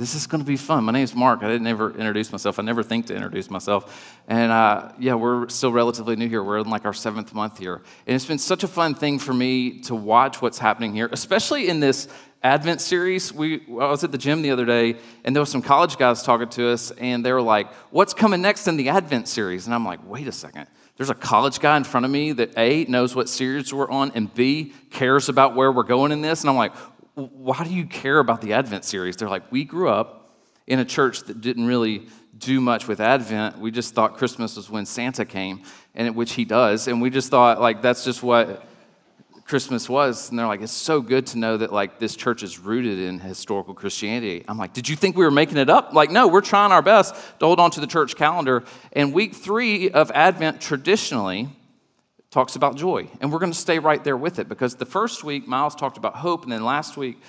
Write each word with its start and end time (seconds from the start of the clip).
this 0.00 0.14
is 0.14 0.26
going 0.26 0.40
to 0.40 0.46
be 0.46 0.56
fun. 0.56 0.82
My 0.84 0.92
name 0.92 1.04
is 1.04 1.14
Mark. 1.14 1.42
I 1.42 1.48
didn't 1.48 1.66
ever 1.66 1.90
introduce 1.90 2.32
myself. 2.32 2.58
I 2.58 2.62
never 2.62 2.82
think 2.82 3.06
to 3.08 3.14
introduce 3.14 3.50
myself. 3.50 4.18
And 4.28 4.50
uh, 4.50 4.92
yeah, 4.98 5.12
we're 5.12 5.46
still 5.50 5.72
relatively 5.72 6.16
new 6.16 6.26
here. 6.26 6.42
We're 6.42 6.60
in 6.60 6.70
like 6.70 6.86
our 6.86 6.94
seventh 6.94 7.34
month 7.34 7.58
here. 7.58 7.82
And 8.06 8.16
it's 8.16 8.24
been 8.24 8.38
such 8.38 8.64
a 8.64 8.68
fun 8.68 8.94
thing 8.94 9.18
for 9.18 9.34
me 9.34 9.80
to 9.82 9.94
watch 9.94 10.40
what's 10.40 10.58
happening 10.58 10.94
here, 10.94 11.10
especially 11.12 11.68
in 11.68 11.80
this 11.80 12.08
Advent 12.42 12.80
series. 12.80 13.30
We, 13.30 13.60
I 13.68 13.90
was 13.90 14.02
at 14.02 14.10
the 14.10 14.16
gym 14.16 14.40
the 14.40 14.52
other 14.52 14.64
day, 14.64 14.96
and 15.22 15.36
there 15.36 15.42
were 15.42 15.46
some 15.46 15.60
college 15.60 15.98
guys 15.98 16.22
talking 16.22 16.48
to 16.48 16.70
us, 16.70 16.90
and 16.92 17.22
they 17.22 17.32
were 17.32 17.42
like, 17.42 17.70
What's 17.90 18.14
coming 18.14 18.40
next 18.40 18.66
in 18.68 18.78
the 18.78 18.88
Advent 18.88 19.28
series? 19.28 19.66
And 19.66 19.74
I'm 19.74 19.84
like, 19.84 20.00
Wait 20.08 20.26
a 20.26 20.32
second. 20.32 20.66
There's 20.96 21.10
a 21.10 21.14
college 21.14 21.60
guy 21.60 21.76
in 21.76 21.84
front 21.84 22.06
of 22.06 22.12
me 22.12 22.32
that 22.32 22.56
A, 22.56 22.84
knows 22.84 23.14
what 23.14 23.28
series 23.28 23.74
we're 23.74 23.90
on, 23.90 24.12
and 24.14 24.32
B, 24.32 24.72
cares 24.88 25.28
about 25.28 25.54
where 25.54 25.70
we're 25.70 25.82
going 25.82 26.10
in 26.10 26.22
this. 26.22 26.40
And 26.40 26.48
I'm 26.48 26.56
like, 26.56 26.72
why 27.28 27.64
do 27.64 27.74
you 27.74 27.86
care 27.86 28.18
about 28.18 28.40
the 28.40 28.52
Advent 28.54 28.84
series? 28.84 29.16
They're 29.16 29.28
like, 29.28 29.50
we 29.50 29.64
grew 29.64 29.88
up 29.88 30.30
in 30.66 30.78
a 30.78 30.84
church 30.84 31.22
that 31.24 31.40
didn't 31.40 31.66
really 31.66 32.06
do 32.36 32.60
much 32.60 32.86
with 32.88 33.00
Advent. 33.00 33.58
We 33.58 33.70
just 33.70 33.94
thought 33.94 34.16
Christmas 34.16 34.56
was 34.56 34.70
when 34.70 34.86
Santa 34.86 35.24
came, 35.24 35.62
and 35.94 36.14
which 36.14 36.32
he 36.32 36.44
does, 36.44 36.88
and 36.88 37.02
we 37.02 37.10
just 37.10 37.30
thought 37.30 37.60
like 37.60 37.82
that's 37.82 38.04
just 38.04 38.22
what 38.22 38.66
Christmas 39.44 39.88
was. 39.88 40.30
And 40.30 40.38
they're 40.38 40.46
like, 40.46 40.62
it's 40.62 40.70
so 40.70 41.00
good 41.00 41.26
to 41.28 41.38
know 41.38 41.56
that 41.56 41.72
like 41.72 41.98
this 41.98 42.14
church 42.14 42.44
is 42.44 42.60
rooted 42.60 43.00
in 43.00 43.18
historical 43.18 43.74
Christianity. 43.74 44.44
I'm 44.46 44.56
like, 44.56 44.72
did 44.72 44.88
you 44.88 44.94
think 44.94 45.16
we 45.16 45.24
were 45.24 45.32
making 45.32 45.56
it 45.56 45.68
up? 45.68 45.92
Like, 45.92 46.10
no, 46.10 46.28
we're 46.28 46.40
trying 46.40 46.70
our 46.70 46.82
best 46.82 47.14
to 47.40 47.46
hold 47.46 47.58
on 47.58 47.72
to 47.72 47.80
the 47.80 47.88
church 47.88 48.14
calendar. 48.14 48.62
And 48.92 49.12
week 49.12 49.34
three 49.34 49.90
of 49.90 50.12
Advent 50.12 50.60
traditionally 50.60 51.48
talks 52.30 52.54
about 52.56 52.76
joy. 52.76 53.08
And 53.20 53.32
we're 53.32 53.40
going 53.40 53.52
to 53.52 53.58
stay 53.58 53.78
right 53.78 54.02
there 54.02 54.16
with 54.16 54.38
it 54.38 54.48
because 54.48 54.76
the 54.76 54.86
first 54.86 55.24
week, 55.24 55.48
Miles 55.48 55.74
talked 55.74 55.96
about 55.96 56.14
hope, 56.16 56.44
and 56.44 56.52
then 56.52 56.64
last 56.64 56.96
week, 56.96 57.20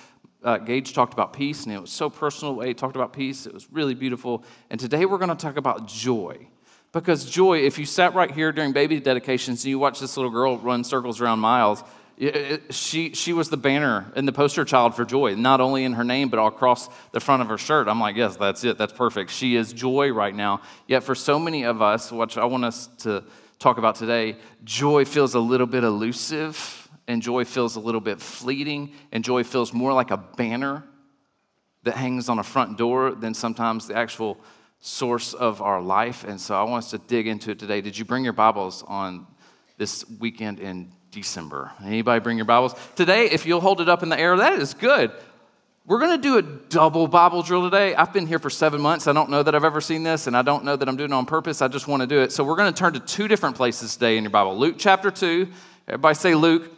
uh, 0.44 0.58
Gage 0.58 0.92
talked 0.92 1.12
about 1.12 1.32
peace, 1.32 1.64
and 1.64 1.72
it 1.72 1.80
was 1.80 1.90
so 1.90 2.08
personal 2.10 2.54
way 2.54 2.68
he 2.68 2.74
talked 2.74 2.96
about 2.96 3.12
peace. 3.12 3.46
It 3.46 3.54
was 3.54 3.70
really 3.70 3.94
beautiful. 3.94 4.44
And 4.70 4.78
today 4.78 5.04
we're 5.04 5.18
going 5.18 5.30
to 5.30 5.36
talk 5.36 5.56
about 5.56 5.86
joy. 5.86 6.48
Because 6.92 7.24
joy, 7.24 7.60
if 7.60 7.78
you 7.78 7.86
sat 7.86 8.14
right 8.14 8.30
here 8.30 8.52
during 8.52 8.72
baby 8.72 9.00
dedications 9.00 9.64
and 9.64 9.70
you 9.70 9.78
watch 9.78 9.98
this 9.98 10.16
little 10.16 10.30
girl 10.30 10.58
run 10.58 10.84
circles 10.84 11.20
around 11.20 11.38
Miles, 11.38 11.82
it, 12.18 12.36
it, 12.36 12.74
she, 12.74 13.14
she 13.14 13.32
was 13.32 13.48
the 13.48 13.56
banner 13.56 14.12
and 14.14 14.28
the 14.28 14.32
poster 14.32 14.64
child 14.64 14.94
for 14.94 15.04
joy, 15.04 15.34
not 15.34 15.60
only 15.60 15.84
in 15.84 15.94
her 15.94 16.04
name, 16.04 16.28
but 16.28 16.38
all 16.38 16.48
across 16.48 16.88
the 17.12 17.20
front 17.20 17.40
of 17.40 17.48
her 17.48 17.56
shirt. 17.56 17.88
I'm 17.88 18.00
like, 18.00 18.16
yes, 18.16 18.36
that's 18.36 18.62
it. 18.64 18.78
That's 18.78 18.92
perfect. 18.92 19.30
She 19.30 19.56
is 19.56 19.72
joy 19.72 20.12
right 20.12 20.34
now. 20.34 20.60
Yet 20.86 21.02
for 21.02 21.14
so 21.14 21.38
many 21.38 21.64
of 21.64 21.80
us, 21.80 22.12
which 22.12 22.36
I 22.36 22.44
want 22.44 22.64
us 22.64 22.88
to 22.98 23.24
talk 23.62 23.78
about 23.78 23.94
today, 23.94 24.36
joy 24.64 25.04
feels 25.04 25.34
a 25.34 25.40
little 25.40 25.66
bit 25.66 25.84
elusive, 25.84 26.88
and 27.06 27.22
joy 27.22 27.44
feels 27.44 27.76
a 27.76 27.80
little 27.80 28.00
bit 28.00 28.20
fleeting, 28.20 28.92
and 29.12 29.24
joy 29.24 29.44
feels 29.44 29.72
more 29.72 29.92
like 29.92 30.10
a 30.10 30.16
banner 30.16 30.84
that 31.84 31.94
hangs 31.94 32.28
on 32.28 32.38
a 32.38 32.42
front 32.42 32.76
door 32.76 33.12
than 33.12 33.34
sometimes 33.34 33.86
the 33.86 33.96
actual 33.96 34.38
source 34.80 35.32
of 35.32 35.62
our 35.62 35.80
life. 35.80 36.24
And 36.24 36.40
so 36.40 36.54
I 36.54 36.64
want 36.64 36.84
us 36.84 36.90
to 36.90 36.98
dig 36.98 37.26
into 37.26 37.50
it 37.52 37.58
today. 37.58 37.80
Did 37.80 37.96
you 37.96 38.04
bring 38.04 38.24
your 38.24 38.32
Bibles 38.32 38.84
on 38.86 39.26
this 39.78 40.04
weekend 40.18 40.60
in 40.60 40.92
December? 41.10 41.72
Anybody 41.84 42.20
bring 42.20 42.36
your 42.36 42.46
Bibles? 42.46 42.74
Today, 42.96 43.26
if 43.26 43.46
you'll 43.46 43.60
hold 43.60 43.80
it 43.80 43.88
up 43.88 44.02
in 44.02 44.08
the 44.08 44.18
air, 44.18 44.36
that 44.36 44.54
is 44.54 44.74
good. 44.74 45.12
We're 45.84 45.98
going 45.98 46.16
to 46.16 46.22
do 46.22 46.38
a 46.38 46.42
double 46.42 47.08
Bible 47.08 47.42
drill 47.42 47.64
today. 47.68 47.92
I've 47.96 48.12
been 48.12 48.28
here 48.28 48.38
for 48.38 48.50
seven 48.50 48.80
months. 48.80 49.08
I 49.08 49.12
don't 49.12 49.30
know 49.30 49.42
that 49.42 49.52
I've 49.52 49.64
ever 49.64 49.80
seen 49.80 50.04
this, 50.04 50.28
and 50.28 50.36
I 50.36 50.42
don't 50.42 50.62
know 50.62 50.76
that 50.76 50.88
I'm 50.88 50.96
doing 50.96 51.10
it 51.10 51.14
on 51.14 51.26
purpose. 51.26 51.60
I 51.60 51.66
just 51.66 51.88
want 51.88 52.02
to 52.02 52.06
do 52.06 52.20
it. 52.20 52.30
So 52.30 52.44
we're 52.44 52.54
going 52.54 52.72
to 52.72 52.78
turn 52.78 52.92
to 52.92 53.00
two 53.00 53.26
different 53.26 53.56
places 53.56 53.94
today 53.94 54.16
in 54.16 54.22
your 54.22 54.30
Bible 54.30 54.56
Luke 54.56 54.76
chapter 54.78 55.10
2. 55.10 55.48
Everybody 55.88 56.14
say 56.14 56.36
Luke. 56.36 56.70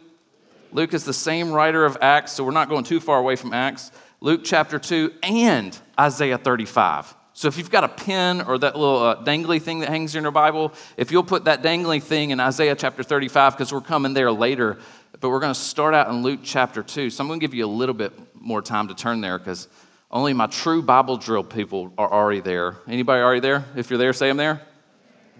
Luke 0.71 0.91
is 0.95 1.03
the 1.03 1.13
same 1.13 1.51
writer 1.51 1.85
of 1.85 1.99
Acts, 2.01 2.31
so 2.31 2.43
we're 2.43 2.49
not 2.49 2.67
going 2.67 2.83
too 2.83 2.99
far 2.99 3.19
away 3.19 3.35
from 3.35 3.53
Acts. 3.53 3.91
Luke 4.21 4.41
chapter 4.43 4.79
2 4.79 5.13
and 5.21 5.77
Isaiah 5.99 6.39
35. 6.39 7.13
So 7.33 7.47
if 7.47 7.59
you've 7.59 7.69
got 7.69 7.83
a 7.83 7.89
pen 7.89 8.41
or 8.41 8.57
that 8.57 8.75
little 8.75 9.03
uh, 9.03 9.23
dangly 9.23 9.61
thing 9.61 9.81
that 9.81 9.89
hangs 9.89 10.15
in 10.15 10.23
your 10.23 10.31
Bible, 10.31 10.73
if 10.97 11.11
you'll 11.11 11.23
put 11.23 11.45
that 11.45 11.61
dangly 11.61 12.01
thing 12.01 12.31
in 12.31 12.39
Isaiah 12.39 12.75
chapter 12.75 13.03
35, 13.03 13.53
because 13.53 13.71
we're 13.71 13.81
coming 13.81 14.15
there 14.15 14.31
later, 14.31 14.79
but 15.19 15.29
we're 15.29 15.41
going 15.41 15.53
to 15.53 15.59
start 15.59 15.93
out 15.93 16.09
in 16.09 16.23
Luke 16.23 16.39
chapter 16.43 16.81
2. 16.81 17.11
So 17.11 17.23
I'm 17.23 17.27
going 17.27 17.39
to 17.39 17.43
give 17.43 17.53
you 17.53 17.65
a 17.65 17.67
little 17.67 17.93
bit 17.93 18.11
more 18.45 18.61
time 18.61 18.87
to 18.89 18.95
turn 18.95 19.21
there 19.21 19.37
because 19.37 19.67
only 20.11 20.33
my 20.33 20.47
true 20.47 20.81
Bible 20.81 21.17
drill 21.17 21.43
people 21.43 21.91
are 21.97 22.11
already 22.11 22.39
there. 22.39 22.77
Anybody 22.87 23.21
already 23.21 23.41
there? 23.41 23.65
If 23.75 23.89
you're 23.89 23.99
there, 23.99 24.13
say 24.13 24.29
I'm 24.29 24.37
there. 24.37 24.61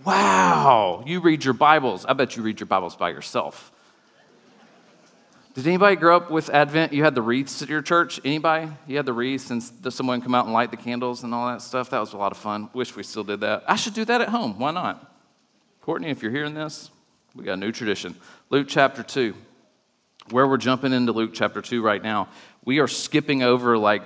Wow, 0.03 1.03
you 1.05 1.21
read 1.21 1.45
your 1.45 1.53
Bibles. 1.53 2.05
I 2.05 2.13
bet 2.13 2.35
you 2.35 2.43
read 2.43 2.59
your 2.59 2.67
Bibles 2.67 2.95
by 2.95 3.09
yourself. 3.09 3.71
Did 5.53 5.65
anybody 5.67 5.95
grow 5.95 6.17
up 6.17 6.29
with 6.29 6.49
Advent? 6.49 6.91
You 6.91 7.03
had 7.05 7.15
the 7.15 7.21
wreaths 7.21 7.61
at 7.61 7.69
your 7.69 7.81
church? 7.81 8.19
Anybody? 8.25 8.69
You 8.87 8.97
had 8.97 9.05
the 9.05 9.13
wreaths 9.13 9.51
and 9.51 9.63
someone 9.63 10.21
come 10.21 10.35
out 10.35 10.45
and 10.45 10.53
light 10.53 10.69
the 10.69 10.77
candles 10.77 11.23
and 11.23 11.33
all 11.33 11.47
that 11.47 11.61
stuff? 11.61 11.91
That 11.91 11.99
was 11.99 12.11
a 12.11 12.17
lot 12.17 12.33
of 12.33 12.37
fun. 12.37 12.69
Wish 12.73 12.95
we 12.95 13.03
still 13.03 13.23
did 13.23 13.39
that. 13.39 13.63
I 13.67 13.77
should 13.77 13.93
do 13.93 14.03
that 14.03 14.19
at 14.19 14.29
home. 14.29 14.59
Why 14.59 14.71
not? 14.71 15.13
Courtney, 15.81 16.09
if 16.09 16.21
you're 16.21 16.31
hearing 16.31 16.55
this, 16.55 16.91
we 17.33 17.45
got 17.45 17.53
a 17.53 17.57
new 17.57 17.71
tradition. 17.71 18.15
Luke 18.49 18.67
chapter 18.67 19.01
2. 19.01 19.33
Where 20.31 20.47
we're 20.47 20.57
jumping 20.57 20.91
into 20.91 21.11
Luke 21.11 21.31
chapter 21.33 21.61
2 21.61 21.83
right 21.83 22.01
now, 22.01 22.27
we 22.65 22.79
are 22.79 22.87
skipping 22.87 23.43
over 23.43 23.77
like 23.77 24.03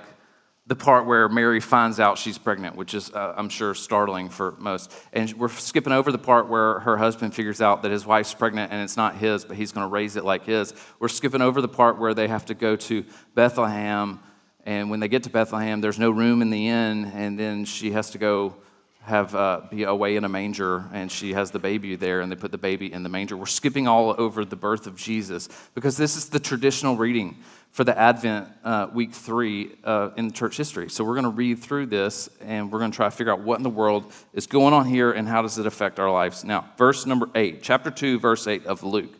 the 0.66 0.76
part 0.76 1.04
where 1.04 1.28
Mary 1.28 1.58
finds 1.58 1.98
out 1.98 2.16
she's 2.16 2.38
pregnant, 2.38 2.76
which 2.76 2.94
is, 2.94 3.10
uh, 3.10 3.34
I'm 3.36 3.48
sure, 3.48 3.74
startling 3.74 4.28
for 4.28 4.54
most. 4.58 4.94
And 5.12 5.32
we're 5.32 5.48
skipping 5.48 5.92
over 5.92 6.12
the 6.12 6.18
part 6.18 6.48
where 6.48 6.78
her 6.80 6.96
husband 6.96 7.34
figures 7.34 7.60
out 7.60 7.82
that 7.82 7.90
his 7.90 8.06
wife's 8.06 8.34
pregnant 8.34 8.70
and 8.70 8.80
it's 8.80 8.96
not 8.96 9.16
his, 9.16 9.44
but 9.44 9.56
he's 9.56 9.72
going 9.72 9.84
to 9.84 9.90
raise 9.90 10.14
it 10.14 10.24
like 10.24 10.44
his. 10.44 10.72
We're 11.00 11.08
skipping 11.08 11.42
over 11.42 11.60
the 11.60 11.68
part 11.68 11.98
where 11.98 12.14
they 12.14 12.28
have 12.28 12.46
to 12.46 12.54
go 12.54 12.76
to 12.76 13.04
Bethlehem. 13.34 14.20
And 14.64 14.90
when 14.90 15.00
they 15.00 15.08
get 15.08 15.24
to 15.24 15.30
Bethlehem, 15.30 15.80
there's 15.80 15.98
no 15.98 16.10
room 16.10 16.40
in 16.40 16.50
the 16.50 16.68
inn. 16.68 17.06
And 17.06 17.36
then 17.36 17.64
she 17.64 17.90
has 17.90 18.10
to 18.10 18.18
go 18.18 18.54
have 19.02 19.34
uh, 19.34 19.62
be 19.70 19.84
away 19.84 20.16
in 20.16 20.24
a 20.24 20.28
manger 20.28 20.84
and 20.92 21.10
she 21.10 21.32
has 21.32 21.50
the 21.50 21.58
baby 21.58 21.96
there 21.96 22.20
and 22.20 22.30
they 22.30 22.36
put 22.36 22.52
the 22.52 22.58
baby 22.58 22.92
in 22.92 23.02
the 23.02 23.08
manger 23.08 23.36
we're 23.36 23.46
skipping 23.46 23.88
all 23.88 24.14
over 24.18 24.44
the 24.44 24.56
birth 24.56 24.86
of 24.86 24.96
jesus 24.96 25.48
because 25.74 25.96
this 25.96 26.16
is 26.16 26.28
the 26.28 26.38
traditional 26.38 26.96
reading 26.96 27.36
for 27.70 27.84
the 27.84 27.96
Advent 27.96 28.48
uh, 28.64 28.88
week 28.92 29.12
three 29.12 29.70
uh, 29.84 30.10
in 30.16 30.32
church 30.32 30.56
history. 30.56 30.90
So 30.90 31.04
we're 31.04 31.14
going 31.14 31.24
to 31.24 31.30
read 31.30 31.60
through 31.60 31.86
this 31.86 32.28
and 32.40 32.70
we're 32.70 32.80
going 32.80 32.90
to 32.90 32.96
try 32.96 33.06
to 33.06 33.10
figure 33.10 33.32
out 33.32 33.40
what 33.40 33.58
in 33.58 33.62
the 33.62 33.70
world 33.70 34.12
is 34.32 34.46
going 34.46 34.74
on 34.74 34.86
here 34.86 35.12
and 35.12 35.28
how 35.28 35.42
does 35.42 35.58
it 35.58 35.66
affect 35.66 35.98
our 35.98 36.10
lives. 36.10 36.44
Now, 36.44 36.68
verse 36.76 37.06
number 37.06 37.28
eight, 37.34 37.62
chapter 37.62 37.90
two, 37.90 38.18
verse 38.18 38.46
eight 38.46 38.66
of 38.66 38.82
Luke. 38.82 39.14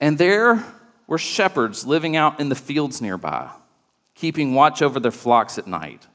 And 0.00 0.18
there 0.18 0.64
were 1.06 1.18
shepherds 1.18 1.86
living 1.86 2.16
out 2.16 2.40
in 2.40 2.48
the 2.48 2.54
fields 2.54 3.02
nearby, 3.02 3.50
keeping 4.14 4.54
watch 4.54 4.80
over 4.80 4.98
their 4.98 5.10
flocks 5.10 5.58
at 5.58 5.66
night. 5.66 6.06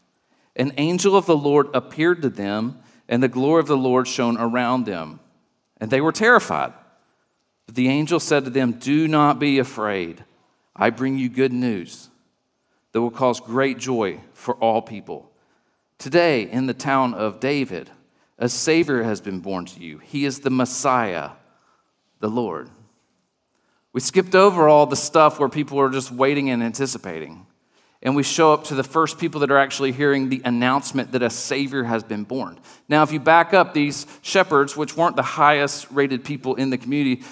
An 0.56 0.74
angel 0.78 1.16
of 1.16 1.26
the 1.26 1.38
Lord 1.38 1.68
appeared 1.74 2.22
to 2.22 2.30
them, 2.30 2.80
and 3.08 3.24
the 3.24 3.28
glory 3.28 3.62
of 3.62 3.68
the 3.68 3.78
Lord 3.78 4.08
shone 4.08 4.38
around 4.38 4.86
them, 4.86 5.20
and 5.78 5.90
they 5.90 6.02
were 6.02 6.12
terrified. 6.12 6.74
But 7.66 7.76
the 7.76 7.88
angel 7.88 8.20
said 8.20 8.46
to 8.46 8.50
them, 8.50 8.74
Do 8.74 9.08
not 9.08 9.40
be 9.40 9.60
afraid. 9.60 10.24
I 10.76 10.90
bring 10.90 11.18
you 11.18 11.30
good 11.30 11.54
news 11.54 12.10
that 12.92 13.02
will 13.02 13.12
cause 13.12 13.40
great 13.40 13.78
joy 13.78 14.20
for 14.34 14.56
all 14.56 14.82
people. 14.82 15.30
Today, 15.98 16.44
in 16.44 16.66
the 16.66 16.74
town 16.74 17.14
of 17.14 17.40
David, 17.40 17.90
a 18.38 18.48
Savior 18.48 19.04
has 19.04 19.20
been 19.20 19.42
born 19.42 19.66
to 19.66 19.82
you. 19.82 19.98
He 20.00 20.26
is 20.26 20.40
the 20.40 20.50
Messiah, 20.50 21.32
the 22.22 22.30
Lord. 22.30 22.70
We 23.92 24.00
skipped 24.00 24.34
over 24.34 24.70
all 24.70 24.86
the 24.86 24.96
stuff 24.96 25.40
where 25.40 25.50
people 25.50 25.80
are 25.80 25.90
just 25.90 26.12
waiting 26.12 26.50
and 26.50 26.64
anticipating. 26.64 27.46
And 28.02 28.16
we 28.16 28.24
show 28.24 28.54
up 28.54 28.64
to 28.66 28.76
the 28.76 28.84
first 28.84 29.20
people 29.20 29.42
that 29.42 29.52
are 29.52 29.58
actually 29.58 29.92
hearing 29.92 30.30
the 30.30 30.42
announcement 30.46 31.12
that 31.12 31.22
a 31.22 31.30
Savior 31.30 31.84
has 31.84 32.04
been 32.04 32.24
born. 32.24 32.58
Now, 32.88 33.04
if 33.04 33.12
you 33.12 33.20
back 33.20 33.54
up 33.54 33.74
these 33.74 34.08
shepherds, 34.22 34.78
which 34.78 34.96
weren't 34.96 35.18
the 35.18 35.22
highest 35.22 35.92
rated 35.92 36.24
people 36.24 36.56
in 36.56 36.70
the 36.70 36.78
community, 36.78 37.24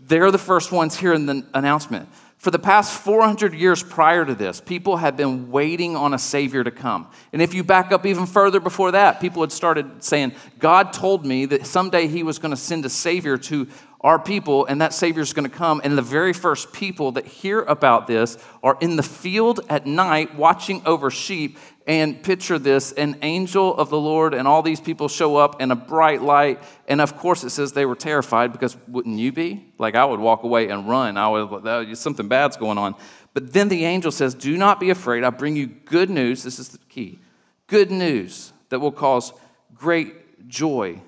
they're 0.00 0.30
the 0.30 0.38
first 0.38 0.72
ones 0.72 0.96
hearing 0.96 1.26
the 1.26 1.46
announcement. 1.52 2.08
For 2.38 2.52
the 2.52 2.58
past 2.58 2.98
400 3.02 3.52
years 3.52 3.82
prior 3.82 4.24
to 4.24 4.34
this, 4.34 4.60
people 4.60 4.96
had 4.96 5.16
been 5.16 5.50
waiting 5.50 5.96
on 5.96 6.14
a 6.14 6.18
Savior 6.18 6.62
to 6.62 6.70
come. 6.70 7.08
And 7.32 7.42
if 7.42 7.52
you 7.52 7.64
back 7.64 7.90
up 7.90 8.06
even 8.06 8.26
further 8.26 8.60
before 8.60 8.92
that, 8.92 9.20
people 9.20 9.42
had 9.42 9.50
started 9.50 10.04
saying, 10.04 10.32
God 10.58 10.92
told 10.92 11.26
me 11.26 11.46
that 11.46 11.66
someday 11.66 12.06
He 12.06 12.22
was 12.22 12.38
going 12.38 12.52
to 12.52 12.56
send 12.56 12.86
a 12.86 12.90
Savior 12.90 13.36
to 13.38 13.66
our 14.08 14.18
people, 14.18 14.64
and 14.64 14.80
that 14.80 14.94
Savior 14.94 15.20
is 15.20 15.34
going 15.34 15.48
to 15.48 15.54
come. 15.54 15.82
And 15.84 15.98
the 15.98 16.00
very 16.00 16.32
first 16.32 16.72
people 16.72 17.12
that 17.12 17.26
hear 17.26 17.60
about 17.60 18.06
this 18.06 18.38
are 18.62 18.78
in 18.80 18.96
the 18.96 19.02
field 19.02 19.60
at 19.68 19.84
night 19.84 20.34
watching 20.34 20.80
over 20.86 21.10
sheep. 21.10 21.58
And 21.86 22.22
picture 22.22 22.58
this 22.58 22.92
an 22.92 23.18
angel 23.20 23.76
of 23.76 23.90
the 23.90 24.00
Lord, 24.00 24.32
and 24.32 24.48
all 24.48 24.62
these 24.62 24.80
people 24.80 25.08
show 25.08 25.36
up 25.36 25.60
in 25.60 25.70
a 25.70 25.76
bright 25.76 26.22
light. 26.22 26.58
And 26.86 27.02
of 27.02 27.18
course, 27.18 27.44
it 27.44 27.50
says 27.50 27.72
they 27.72 27.84
were 27.84 27.94
terrified 27.94 28.50
because 28.50 28.78
wouldn't 28.88 29.18
you 29.18 29.30
be? 29.30 29.66
Like, 29.76 29.94
I 29.94 30.06
would 30.06 30.20
walk 30.20 30.42
away 30.42 30.70
and 30.70 30.88
run. 30.88 31.18
I 31.18 31.28
would, 31.28 31.98
something 31.98 32.28
bad's 32.28 32.56
going 32.56 32.78
on. 32.78 32.94
But 33.34 33.52
then 33.52 33.68
the 33.68 33.84
angel 33.84 34.10
says, 34.10 34.34
Do 34.34 34.56
not 34.56 34.80
be 34.80 34.88
afraid. 34.88 35.22
I 35.22 35.28
bring 35.28 35.54
you 35.54 35.66
good 35.66 36.08
news. 36.08 36.44
This 36.44 36.58
is 36.58 36.70
the 36.70 36.78
key 36.88 37.18
good 37.66 37.90
news 37.90 38.54
that 38.70 38.80
will 38.80 38.90
cause 38.90 39.34
great 39.74 40.48
joy 40.48 41.02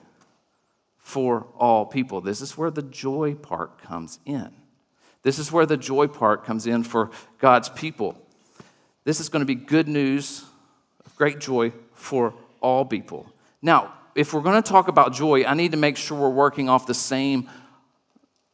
for 1.11 1.47
all 1.57 1.87
people. 1.87 2.21
This 2.21 2.41
is 2.41 2.57
where 2.57 2.71
the 2.71 2.83
joy 2.83 3.35
part 3.35 3.83
comes 3.83 4.19
in. 4.25 4.51
This 5.23 5.39
is 5.39 5.53
where 5.53 5.67
the 5.67 5.77
joy 5.77 6.07
part 6.07 6.45
comes 6.45 6.67
in 6.67 6.83
for 6.83 7.11
God's 7.39 7.69
people. 7.69 8.17
This 9.05 9.21
is 9.21 9.29
going 9.29 9.41
to 9.41 9.47
be 9.47 9.55
good 9.55 9.89
news 9.89 10.45
great 11.21 11.39
joy 11.39 11.71
for 11.93 12.33
all 12.63 12.83
people. 12.83 13.31
Now, 13.61 13.93
if 14.15 14.33
we're 14.33 14.41
going 14.41 14.61
to 14.63 14.67
talk 14.67 14.89
about 14.89 15.13
joy, 15.13 15.45
I 15.45 15.53
need 15.53 15.73
to 15.73 15.77
make 15.77 15.99
sure 15.99 16.19
we're 16.19 16.31
working 16.31 16.71
off 16.71 16.87
the 16.87 16.95
same 16.95 17.47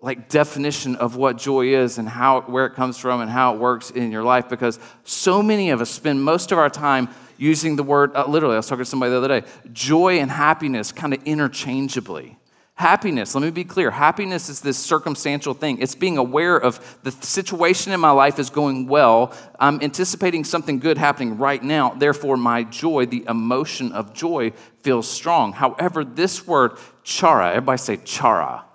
like 0.00 0.29
definition 0.29 0.97
of 0.97 1.14
what 1.14 1.38
joy 1.38 1.69
is 1.69 1.99
and 1.99 2.08
how 2.08 2.41
where 2.41 2.67
it 2.67 2.75
comes 2.75 2.99
from 2.99 3.20
and 3.20 3.31
how 3.31 3.55
it 3.55 3.61
works 3.61 3.91
in 3.91 4.11
your 4.11 4.25
life 4.25 4.49
because 4.49 4.81
so 5.05 5.44
many 5.44 5.70
of 5.70 5.81
us 5.81 5.91
spend 5.91 6.20
most 6.20 6.50
of 6.50 6.58
our 6.58 6.69
time 6.69 7.08
using 7.38 7.76
the 7.76 7.82
word 7.82 8.14
uh, 8.14 8.26
literally 8.26 8.55
i 8.55 8.58
was 8.58 8.67
talking 8.67 8.85
to 8.85 8.91
somebody 8.91 9.11
the 9.11 9.17
other 9.17 9.41
day 9.41 9.47
joy 9.73 10.19
and 10.19 10.31
happiness 10.31 10.93
kind 10.93 11.14
of 11.14 11.23
interchangeably 11.25 12.37
happiness 12.76 13.34
let 13.34 13.43
me 13.43 13.50
be 13.50 13.64
clear 13.64 13.90
happiness 13.90 14.50
is 14.50 14.61
this 14.61 14.76
circumstantial 14.76 15.55
thing. 15.55 15.78
It's 15.78 15.94
being 15.94 16.19
aware 16.19 16.56
of 16.56 16.99
the 17.02 17.11
situation 17.11 17.93
in 17.93 18.00
my 18.00 18.11
life 18.11 18.38
is 18.38 18.50
going 18.50 18.87
well. 18.87 19.34
I'm 19.58 19.81
anticipating 19.81 20.44
something 20.44 20.78
good 20.78 20.99
happening 20.99 21.38
right 21.38 21.62
now. 21.62 21.94
Therefore 21.94 22.37
my 22.37 22.64
joy 22.64 23.06
the 23.06 23.25
emotion 23.28 23.93
of 23.93 24.12
joy 24.12 24.52
feels 24.82 25.11
strong. 25.11 25.55
However 25.55 26.05
this 26.05 26.46
word 26.46 26.73
chara 27.02 27.49
everybody 27.49 27.78
say 27.78 27.96
chara 27.96 28.66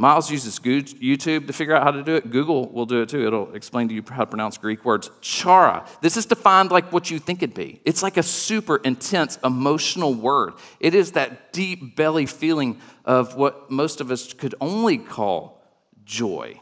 Miles 0.00 0.30
uses 0.30 0.58
YouTube 0.58 1.46
to 1.46 1.52
figure 1.52 1.76
out 1.76 1.82
how 1.82 1.90
to 1.90 2.02
do 2.02 2.14
it. 2.14 2.30
Google 2.30 2.70
will 2.70 2.86
do 2.86 3.02
it 3.02 3.10
too. 3.10 3.26
It'll 3.26 3.54
explain 3.54 3.86
to 3.88 3.94
you 3.94 4.02
how 4.08 4.24
to 4.24 4.26
pronounce 4.26 4.56
Greek 4.56 4.82
words. 4.82 5.10
Chara. 5.20 5.86
This 6.00 6.16
is 6.16 6.24
defined 6.24 6.70
like 6.70 6.90
what 6.90 7.10
you 7.10 7.18
think 7.18 7.42
it'd 7.42 7.54
be. 7.54 7.82
It's 7.84 8.02
like 8.02 8.16
a 8.16 8.22
super 8.22 8.76
intense 8.76 9.38
emotional 9.44 10.14
word. 10.14 10.54
It 10.80 10.94
is 10.94 11.12
that 11.12 11.52
deep 11.52 11.96
belly 11.96 12.24
feeling 12.24 12.80
of 13.04 13.36
what 13.36 13.70
most 13.70 14.00
of 14.00 14.10
us 14.10 14.32
could 14.32 14.54
only 14.58 14.96
call 14.96 15.62
joy. 16.06 16.58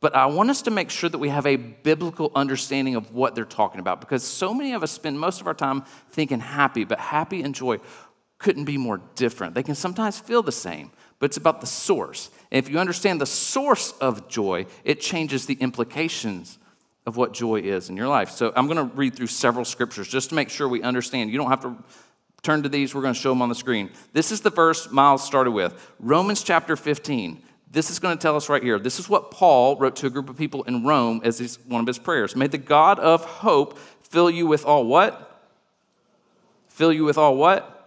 But 0.00 0.14
I 0.14 0.26
want 0.26 0.50
us 0.50 0.60
to 0.62 0.70
make 0.70 0.90
sure 0.90 1.08
that 1.08 1.16
we 1.16 1.30
have 1.30 1.46
a 1.46 1.56
biblical 1.56 2.30
understanding 2.34 2.96
of 2.96 3.14
what 3.14 3.34
they're 3.34 3.46
talking 3.46 3.80
about 3.80 4.02
because 4.02 4.22
so 4.22 4.52
many 4.52 4.74
of 4.74 4.82
us 4.82 4.92
spend 4.92 5.18
most 5.18 5.40
of 5.40 5.46
our 5.46 5.54
time 5.54 5.84
thinking 6.10 6.40
happy, 6.40 6.84
but 6.84 6.98
happy 6.98 7.40
and 7.40 7.54
joy 7.54 7.78
couldn't 8.36 8.66
be 8.66 8.76
more 8.76 9.00
different. 9.14 9.54
They 9.54 9.62
can 9.62 9.74
sometimes 9.74 10.18
feel 10.18 10.42
the 10.42 10.52
same 10.52 10.90
but 11.18 11.26
it's 11.26 11.36
about 11.36 11.60
the 11.60 11.66
source. 11.66 12.30
And 12.50 12.64
if 12.64 12.70
you 12.70 12.78
understand 12.78 13.20
the 13.20 13.26
source 13.26 13.92
of 14.00 14.28
joy, 14.28 14.66
it 14.84 15.00
changes 15.00 15.46
the 15.46 15.54
implications 15.54 16.58
of 17.06 17.16
what 17.16 17.32
joy 17.32 17.60
is 17.60 17.88
in 17.88 17.96
your 17.96 18.08
life. 18.08 18.30
So 18.30 18.52
I'm 18.54 18.66
going 18.66 18.76
to 18.76 18.96
read 18.96 19.14
through 19.16 19.28
several 19.28 19.64
scriptures 19.64 20.08
just 20.08 20.28
to 20.28 20.34
make 20.34 20.50
sure 20.50 20.68
we 20.68 20.82
understand. 20.82 21.30
You 21.30 21.38
don't 21.38 21.50
have 21.50 21.62
to 21.62 21.76
turn 22.42 22.62
to 22.62 22.68
these, 22.68 22.94
we're 22.94 23.02
going 23.02 23.14
to 23.14 23.20
show 23.20 23.30
them 23.30 23.42
on 23.42 23.48
the 23.48 23.54
screen. 23.54 23.90
This 24.12 24.30
is 24.30 24.42
the 24.42 24.50
verse 24.50 24.90
Miles 24.90 25.24
started 25.24 25.50
with 25.50 25.74
Romans 25.98 26.42
chapter 26.42 26.76
15. 26.76 27.42
This 27.70 27.90
is 27.90 27.98
going 27.98 28.16
to 28.16 28.22
tell 28.22 28.36
us 28.36 28.48
right 28.48 28.62
here. 28.62 28.78
This 28.78 28.98
is 28.98 29.08
what 29.08 29.30
Paul 29.30 29.76
wrote 29.76 29.96
to 29.96 30.06
a 30.06 30.10
group 30.10 30.30
of 30.30 30.38
people 30.38 30.62
in 30.62 30.84
Rome 30.84 31.20
as 31.24 31.38
his, 31.38 31.58
one 31.66 31.80
of 31.80 31.86
his 31.86 31.98
prayers. 31.98 32.36
May 32.36 32.46
the 32.46 32.58
God 32.58 32.98
of 32.98 33.24
hope 33.24 33.78
fill 34.02 34.30
you 34.30 34.46
with 34.46 34.64
all 34.64 34.86
what? 34.86 35.24
Fill 36.68 36.92
you 36.92 37.04
with 37.04 37.18
all 37.18 37.36
what? 37.36 37.77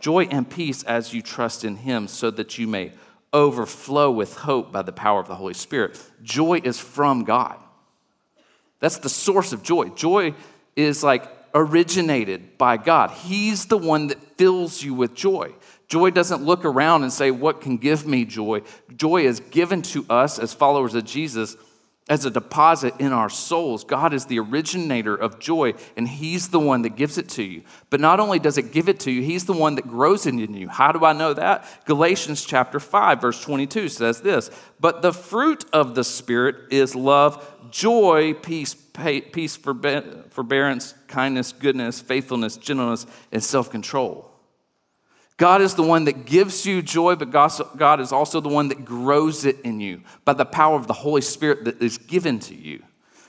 Joy 0.00 0.24
and 0.24 0.48
peace 0.48 0.82
as 0.84 1.12
you 1.12 1.22
trust 1.22 1.64
in 1.64 1.76
Him, 1.76 2.08
so 2.08 2.30
that 2.30 2.58
you 2.58 2.66
may 2.66 2.92
overflow 3.32 4.10
with 4.10 4.34
hope 4.36 4.72
by 4.72 4.82
the 4.82 4.92
power 4.92 5.20
of 5.20 5.28
the 5.28 5.34
Holy 5.34 5.54
Spirit. 5.54 6.00
Joy 6.22 6.60
is 6.64 6.78
from 6.78 7.24
God. 7.24 7.58
That's 8.80 8.98
the 8.98 9.08
source 9.08 9.52
of 9.52 9.62
joy. 9.62 9.88
Joy 9.90 10.34
is 10.76 11.02
like 11.02 11.28
originated 11.54 12.56
by 12.58 12.76
God. 12.76 13.10
He's 13.10 13.66
the 13.66 13.78
one 13.78 14.08
that 14.08 14.36
fills 14.36 14.82
you 14.82 14.94
with 14.94 15.14
joy. 15.14 15.52
Joy 15.88 16.10
doesn't 16.10 16.44
look 16.44 16.64
around 16.64 17.02
and 17.02 17.12
say, 17.12 17.30
What 17.30 17.60
can 17.60 17.78
give 17.78 18.06
me 18.06 18.24
joy? 18.24 18.62
Joy 18.94 19.22
is 19.22 19.40
given 19.40 19.82
to 19.82 20.04
us 20.08 20.38
as 20.38 20.52
followers 20.52 20.94
of 20.94 21.04
Jesus 21.04 21.56
as 22.08 22.24
a 22.24 22.30
deposit 22.30 22.94
in 22.98 23.12
our 23.12 23.28
souls. 23.28 23.84
God 23.84 24.12
is 24.12 24.26
the 24.26 24.38
originator 24.38 25.14
of 25.14 25.38
joy, 25.38 25.74
and 25.96 26.08
He's 26.08 26.48
the 26.48 26.60
one 26.60 26.82
that 26.82 26.96
gives 26.96 27.18
it 27.18 27.28
to 27.30 27.42
you. 27.42 27.62
But 27.90 28.00
not 28.00 28.20
only 28.20 28.38
does 28.38 28.58
it 28.58 28.72
give 28.72 28.88
it 28.88 29.00
to 29.00 29.10
you, 29.10 29.22
He's 29.22 29.44
the 29.44 29.52
one 29.52 29.74
that 29.74 29.88
grows 29.88 30.26
in 30.26 30.38
you. 30.38 30.68
How 30.68 30.92
do 30.92 31.04
I 31.04 31.12
know 31.12 31.34
that? 31.34 31.64
Galatians 31.84 32.44
chapter 32.44 32.80
5, 32.80 33.20
verse 33.20 33.42
22 33.42 33.88
says 33.88 34.20
this 34.20 34.50
But 34.80 35.02
the 35.02 35.12
fruit 35.12 35.64
of 35.72 35.94
the 35.94 36.04
Spirit 36.04 36.56
is 36.70 36.94
love, 36.94 37.46
joy, 37.70 38.34
peace, 38.34 38.74
peace, 38.74 39.56
forbearance, 39.56 40.94
kindness, 41.08 41.52
goodness, 41.52 42.00
faithfulness, 42.00 42.56
gentleness, 42.56 43.06
and 43.32 43.42
self 43.42 43.70
control. 43.70 44.27
God 45.38 45.62
is 45.62 45.74
the 45.74 45.84
one 45.84 46.04
that 46.04 46.26
gives 46.26 46.66
you 46.66 46.82
joy, 46.82 47.14
but 47.14 47.30
God 47.30 48.00
is 48.00 48.12
also 48.12 48.40
the 48.40 48.48
one 48.48 48.68
that 48.68 48.84
grows 48.84 49.44
it 49.44 49.60
in 49.60 49.80
you 49.80 50.02
by 50.24 50.32
the 50.32 50.44
power 50.44 50.76
of 50.76 50.88
the 50.88 50.92
Holy 50.92 51.22
Spirit 51.22 51.64
that 51.64 51.80
is 51.80 51.96
given 51.96 52.40
to 52.40 52.54
you. 52.54 52.82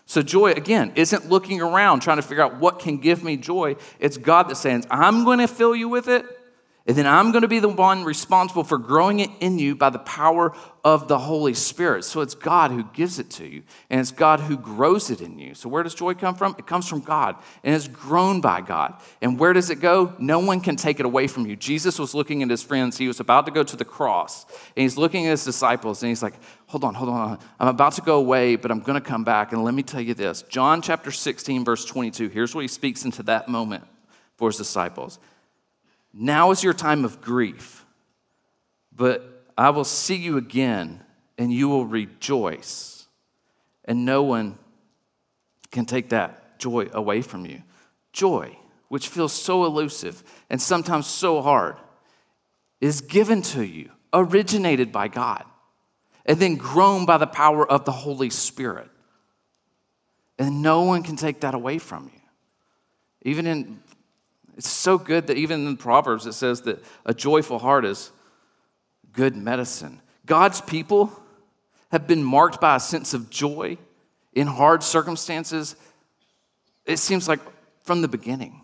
So, 0.07 0.23
joy, 0.23 0.53
again, 0.53 0.91
isn't 0.95 1.29
looking 1.29 1.61
around 1.61 1.99
trying 1.99 2.17
to 2.17 2.23
figure 2.23 2.43
out 2.43 2.57
what 2.57 2.79
can 2.79 2.97
give 2.97 3.23
me 3.23 3.37
joy. 3.37 3.75
It's 3.99 4.17
God 4.17 4.49
that's 4.49 4.59
saying, 4.59 4.85
I'm 4.89 5.23
going 5.23 5.37
to 5.37 5.47
fill 5.47 5.75
you 5.75 5.87
with 5.87 6.07
it, 6.07 6.25
and 6.89 6.97
then 6.97 7.05
I'm 7.05 7.31
going 7.31 7.43
to 7.43 7.47
be 7.47 7.59
the 7.59 7.69
one 7.69 8.03
responsible 8.03 8.63
for 8.63 8.79
growing 8.79 9.19
it 9.19 9.29
in 9.41 9.59
you 9.59 9.75
by 9.75 9.91
the 9.91 9.99
power 9.99 10.55
of 10.83 11.07
the 11.07 11.19
Holy 11.19 11.53
Spirit. 11.53 12.03
So 12.03 12.21
it's 12.21 12.33
God 12.33 12.71
who 12.71 12.83
gives 12.83 13.19
it 13.19 13.29
to 13.31 13.45
you, 13.45 13.61
and 13.91 14.01
it's 14.01 14.09
God 14.09 14.39
who 14.39 14.57
grows 14.57 15.11
it 15.11 15.21
in 15.21 15.37
you. 15.37 15.53
So 15.53 15.69
where 15.69 15.83
does 15.83 15.93
joy 15.93 16.15
come 16.15 16.33
from? 16.33 16.55
It 16.57 16.65
comes 16.65 16.87
from 16.87 17.01
God, 17.01 17.35
and 17.63 17.75
it's 17.75 17.87
grown 17.87 18.41
by 18.41 18.61
God. 18.61 18.99
And 19.21 19.37
where 19.37 19.53
does 19.53 19.69
it 19.69 19.81
go? 19.81 20.15
No 20.17 20.39
one 20.39 20.61
can 20.61 20.77
take 20.77 20.99
it 20.99 21.05
away 21.05 21.27
from 21.27 21.45
you. 21.45 21.55
Jesus 21.55 21.99
was 21.99 22.15
looking 22.15 22.41
at 22.41 22.49
his 22.49 22.63
friends. 22.63 22.97
He 22.97 23.07
was 23.07 23.19
about 23.19 23.45
to 23.45 23.51
go 23.51 23.61
to 23.61 23.75
the 23.75 23.85
cross, 23.85 24.47
and 24.75 24.81
he's 24.81 24.97
looking 24.97 25.27
at 25.27 25.29
his 25.29 25.45
disciples, 25.45 26.01
and 26.01 26.09
he's 26.09 26.23
like, 26.23 26.33
Hold 26.69 26.83
on, 26.83 26.95
hold 26.95 27.09
on. 27.09 27.37
I'm 27.59 27.67
about 27.67 27.93
to 27.93 28.01
go 28.01 28.17
away, 28.17 28.55
but 28.55 28.71
I'm 28.71 28.79
going 28.79 28.99
to 28.99 29.07
come 29.07 29.23
back. 29.23 29.51
And 29.51 29.63
let 29.63 29.75
me 29.75 29.83
tell 29.83 30.01
you 30.01 30.15
this 30.15 30.41
John 30.43 30.81
chapter 30.81 31.11
16, 31.11 31.65
verse 31.65 31.85
22, 31.85 32.29
here's 32.29 32.55
what 32.55 32.61
he 32.61 32.67
speaks 32.67 33.05
into 33.05 33.21
that 33.23 33.47
moment 33.47 33.83
for 34.37 34.49
his 34.49 34.57
disciples. 34.57 35.19
Now 36.13 36.51
is 36.51 36.63
your 36.63 36.73
time 36.73 37.05
of 37.05 37.21
grief, 37.21 37.85
but 38.95 39.45
I 39.57 39.69
will 39.69 39.83
see 39.83 40.15
you 40.15 40.37
again, 40.37 41.03
and 41.37 41.53
you 41.53 41.69
will 41.69 41.85
rejoice. 41.85 43.07
And 43.85 44.05
no 44.05 44.23
one 44.23 44.57
can 45.71 45.85
take 45.85 46.09
that 46.09 46.59
joy 46.59 46.89
away 46.93 47.21
from 47.21 47.45
you. 47.45 47.61
Joy, 48.11 48.57
which 48.87 49.07
feels 49.07 49.33
so 49.33 49.65
elusive 49.65 50.23
and 50.49 50.61
sometimes 50.61 51.07
so 51.07 51.41
hard, 51.41 51.77
is 52.81 53.01
given 53.01 53.41
to 53.41 53.63
you, 53.63 53.91
originated 54.13 54.91
by 54.91 55.07
God, 55.07 55.43
and 56.25 56.39
then 56.39 56.55
grown 56.55 57.05
by 57.05 57.17
the 57.17 57.27
power 57.27 57.69
of 57.69 57.85
the 57.85 57.91
Holy 57.91 58.29
Spirit. 58.29 58.89
And 60.37 60.61
no 60.61 60.83
one 60.83 61.03
can 61.03 61.15
take 61.15 61.41
that 61.41 61.53
away 61.53 61.79
from 61.79 62.05
you. 62.13 62.21
Even 63.23 63.45
in 63.45 63.81
it's 64.59 64.67
so 64.67 64.97
good 64.97 65.27
that 65.27 65.37
even 65.37 65.65
in 65.65 65.77
Proverbs 65.77 66.25
it 66.25 66.33
says 66.33 66.63
that 66.63 66.83
a 67.05 67.13
joyful 67.13 67.59
heart 67.59 67.85
is 67.85 68.11
good 69.13 69.33
medicine. 69.33 70.01
God's 70.25 70.59
people 70.59 71.17
have 71.93 72.07
been 72.07 72.21
marked 72.21 72.59
by 72.59 72.75
a 72.75 72.79
sense 72.81 73.13
of 73.13 73.29
joy 73.29 73.77
in 74.33 74.47
hard 74.47 74.83
circumstances. 74.83 75.77
It 76.85 76.97
seems 76.97 77.25
like 77.25 77.39
from 77.85 78.01
the 78.01 78.09
beginning. 78.09 78.59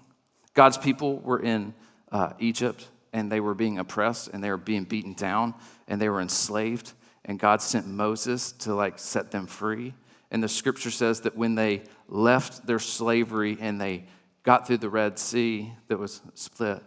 God's 0.53 0.77
people 0.77 1.19
were 1.19 1.39
in 1.39 1.73
uh, 2.11 2.33
Egypt 2.39 2.89
and 3.13 3.31
they 3.31 3.39
were 3.39 3.55
being 3.55 3.79
oppressed 3.79 4.27
and 4.27 4.43
they 4.43 4.49
were 4.49 4.57
being 4.57 4.83
beaten 4.83 5.13
down 5.13 5.53
and 5.87 6.01
they 6.01 6.09
were 6.09 6.19
enslaved. 6.19 6.91
And 7.23 7.39
God 7.39 7.61
sent 7.61 7.87
Moses 7.87 8.51
to 8.51 8.75
like 8.75 8.99
set 8.99 9.31
them 9.31 9.47
free. 9.47 9.93
And 10.29 10.43
the 10.43 10.49
scripture 10.49 10.91
says 10.91 11.21
that 11.21 11.37
when 11.37 11.55
they 11.55 11.83
left 12.09 12.67
their 12.67 12.79
slavery 12.79 13.57
and 13.61 13.79
they 13.79 14.03
got 14.45 14.65
through 14.65 14.77
the 14.77 14.89
Red 14.89 15.19
Sea 15.19 15.73
that 15.89 15.97
was 15.97 16.21
split, 16.35 16.81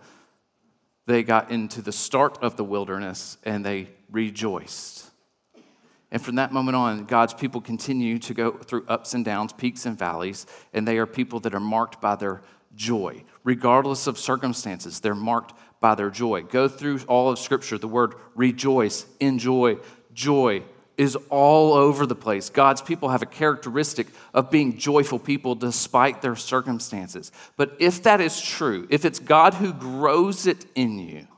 they 1.07 1.23
got 1.23 1.51
into 1.51 1.83
the 1.83 1.93
start 1.93 2.39
of 2.41 2.57
the 2.57 2.65
wilderness 2.65 3.37
and 3.45 3.65
they 3.65 3.89
rejoiced. 4.11 5.11
And 6.11 6.23
from 6.23 6.37
that 6.37 6.53
moment 6.53 6.77
on, 6.77 7.05
God's 7.05 7.35
people 7.35 7.61
continue 7.61 8.19
to 8.21 8.33
go 8.33 8.53
through 8.53 8.87
ups 8.89 9.13
and 9.13 9.25
downs, 9.25 9.53
peaks 9.53 9.85
and 9.85 9.99
valleys, 9.99 10.47
and 10.73 10.89
they 10.89 10.97
are 10.97 11.07
people 11.07 11.41
that 11.41 11.55
are 11.55 11.61
marked 11.61 12.01
by 12.01 12.15
their 12.17 12.41
joy. 12.75 13.25
Regardless 13.45 14.07
of 14.07 14.19
circumstances, 14.19 15.01
they're 15.01 15.15
marked 15.15 15.53
by 15.81 15.95
their 15.95 16.11
joy. 16.11 16.43
Go 16.43 16.69
through 16.69 17.01
all 17.09 17.29
of 17.29 17.39
Scripture, 17.39 17.77
the 17.77 17.89
word 17.89 18.15
rejoice, 18.35 19.05
enjoy, 19.21 19.79
joy, 20.15 20.63
is 20.99 21.17
all 21.31 21.73
over 21.73 22.05
the 22.05 22.17
place. 22.17 22.51
God's 22.51 22.83
people 22.83 23.09
have 23.09 23.23
a 23.23 23.27
characteristic 23.27 24.09
of 24.35 24.51
being 24.51 24.77
joyful 24.77 25.21
people 25.21 25.55
despite 25.55 26.21
their 26.21 26.37
circumstances. 26.37 27.31
But 27.57 27.77
if 27.79 28.03
that 28.03 28.21
is 28.21 28.39
true, 28.41 28.87
if 28.91 29.05
it's 29.05 29.21
God 29.21 29.55
who 29.55 29.73
grows 29.73 30.47
it 30.47 30.67
in 30.75 30.99
you, 30.99 31.29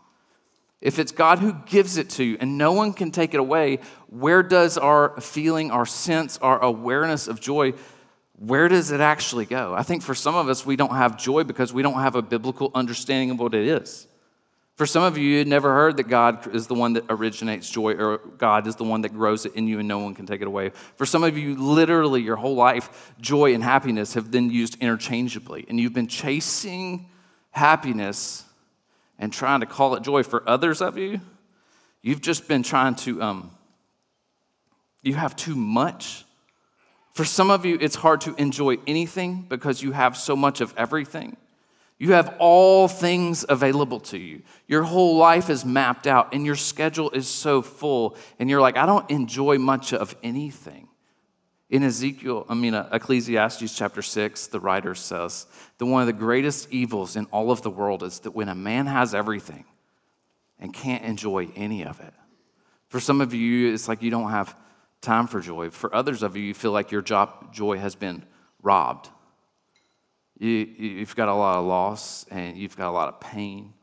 if 0.80 0.98
it's 0.98 1.12
God 1.12 1.40
who 1.40 1.52
gives 1.66 1.98
it 1.98 2.08
to 2.10 2.24
you 2.24 2.38
and 2.40 2.56
no 2.56 2.72
one 2.72 2.94
can 2.94 3.10
take 3.10 3.34
it 3.34 3.40
away, 3.40 3.80
where 4.08 4.42
does 4.42 4.78
our 4.78 5.20
feeling, 5.20 5.70
our 5.70 5.84
sense, 5.84 6.38
our 6.38 6.58
awareness 6.62 7.28
of 7.28 7.38
joy, 7.38 7.74
where 8.38 8.68
does 8.68 8.90
it 8.90 9.00
actually 9.00 9.44
go? 9.44 9.74
I 9.74 9.82
think 9.82 10.02
for 10.02 10.14
some 10.14 10.34
of 10.34 10.48
us, 10.48 10.64
we 10.64 10.76
don't 10.76 10.94
have 10.94 11.18
joy 11.18 11.44
because 11.44 11.74
we 11.74 11.82
don't 11.82 12.00
have 12.00 12.16
a 12.16 12.22
biblical 12.22 12.70
understanding 12.74 13.32
of 13.32 13.38
what 13.38 13.52
it 13.52 13.66
is. 13.66 14.06
For 14.80 14.86
some 14.86 15.02
of 15.02 15.18
you, 15.18 15.24
you 15.24 15.38
had 15.40 15.46
never 15.46 15.74
heard 15.74 15.98
that 15.98 16.08
God 16.08 16.54
is 16.54 16.66
the 16.66 16.74
one 16.74 16.94
that 16.94 17.04
originates 17.10 17.68
joy 17.68 17.96
or 17.96 18.16
God 18.16 18.66
is 18.66 18.76
the 18.76 18.84
one 18.84 19.02
that 19.02 19.12
grows 19.12 19.44
it 19.44 19.54
in 19.54 19.68
you 19.68 19.78
and 19.78 19.86
no 19.86 19.98
one 19.98 20.14
can 20.14 20.24
take 20.24 20.40
it 20.40 20.46
away. 20.46 20.70
For 20.96 21.04
some 21.04 21.22
of 21.22 21.36
you, 21.36 21.54
literally 21.54 22.22
your 22.22 22.36
whole 22.36 22.54
life, 22.54 23.12
joy 23.20 23.52
and 23.52 23.62
happiness 23.62 24.14
have 24.14 24.30
been 24.30 24.50
used 24.50 24.78
interchangeably, 24.80 25.66
and 25.68 25.78
you've 25.78 25.92
been 25.92 26.06
chasing 26.06 27.10
happiness 27.50 28.42
and 29.18 29.30
trying 29.30 29.60
to 29.60 29.66
call 29.66 29.96
it 29.96 30.02
joy. 30.02 30.22
For 30.22 30.48
others 30.48 30.80
of 30.80 30.96
you, 30.96 31.20
you've 32.00 32.22
just 32.22 32.48
been 32.48 32.62
trying 32.62 32.94
to, 32.94 33.20
um, 33.20 33.50
you 35.02 35.12
have 35.12 35.36
too 35.36 35.56
much. 35.56 36.24
For 37.12 37.26
some 37.26 37.50
of 37.50 37.66
you, 37.66 37.76
it's 37.78 37.96
hard 37.96 38.22
to 38.22 38.34
enjoy 38.36 38.78
anything 38.86 39.44
because 39.46 39.82
you 39.82 39.92
have 39.92 40.16
so 40.16 40.34
much 40.34 40.62
of 40.62 40.72
everything. 40.78 41.36
You 42.00 42.12
have 42.12 42.34
all 42.38 42.88
things 42.88 43.44
available 43.46 44.00
to 44.00 44.16
you. 44.16 44.40
Your 44.66 44.82
whole 44.82 45.18
life 45.18 45.50
is 45.50 45.66
mapped 45.66 46.06
out, 46.06 46.32
and 46.32 46.46
your 46.46 46.56
schedule 46.56 47.10
is 47.10 47.28
so 47.28 47.60
full. 47.60 48.16
And 48.38 48.48
you're 48.48 48.62
like, 48.62 48.78
I 48.78 48.86
don't 48.86 49.08
enjoy 49.10 49.58
much 49.58 49.92
of 49.92 50.16
anything. 50.22 50.88
In 51.68 51.82
Ezekiel, 51.82 52.46
I 52.48 52.54
mean, 52.54 52.72
uh, 52.72 52.88
Ecclesiastes 52.90 53.76
chapter 53.76 54.00
6, 54.00 54.46
the 54.46 54.60
writer 54.60 54.94
says 54.94 55.46
that 55.76 55.84
one 55.84 56.00
of 56.00 56.06
the 56.06 56.14
greatest 56.14 56.72
evils 56.72 57.16
in 57.16 57.26
all 57.26 57.50
of 57.50 57.60
the 57.60 57.70
world 57.70 58.02
is 58.02 58.20
that 58.20 58.30
when 58.30 58.48
a 58.48 58.54
man 58.54 58.86
has 58.86 59.14
everything 59.14 59.66
and 60.58 60.72
can't 60.72 61.04
enjoy 61.04 61.50
any 61.54 61.84
of 61.84 62.00
it. 62.00 62.14
For 62.88 62.98
some 62.98 63.20
of 63.20 63.34
you, 63.34 63.74
it's 63.74 63.88
like 63.88 64.00
you 64.00 64.10
don't 64.10 64.30
have 64.30 64.56
time 65.02 65.26
for 65.26 65.40
joy. 65.40 65.68
For 65.68 65.94
others 65.94 66.22
of 66.22 66.34
you, 66.34 66.44
you 66.44 66.54
feel 66.54 66.72
like 66.72 66.90
your 66.90 67.02
job, 67.02 67.52
joy 67.52 67.76
has 67.76 67.94
been 67.94 68.24
robbed 68.62 69.10
you, 70.40 70.48
you've 70.78 71.14
got 71.14 71.28
a 71.28 71.34
lot 71.34 71.58
of 71.58 71.66
loss 71.66 72.24
and 72.30 72.56
you've 72.56 72.76
got 72.76 72.88
a 72.88 72.92
lot 72.92 73.08
of 73.08 73.20
pain. 73.20 73.74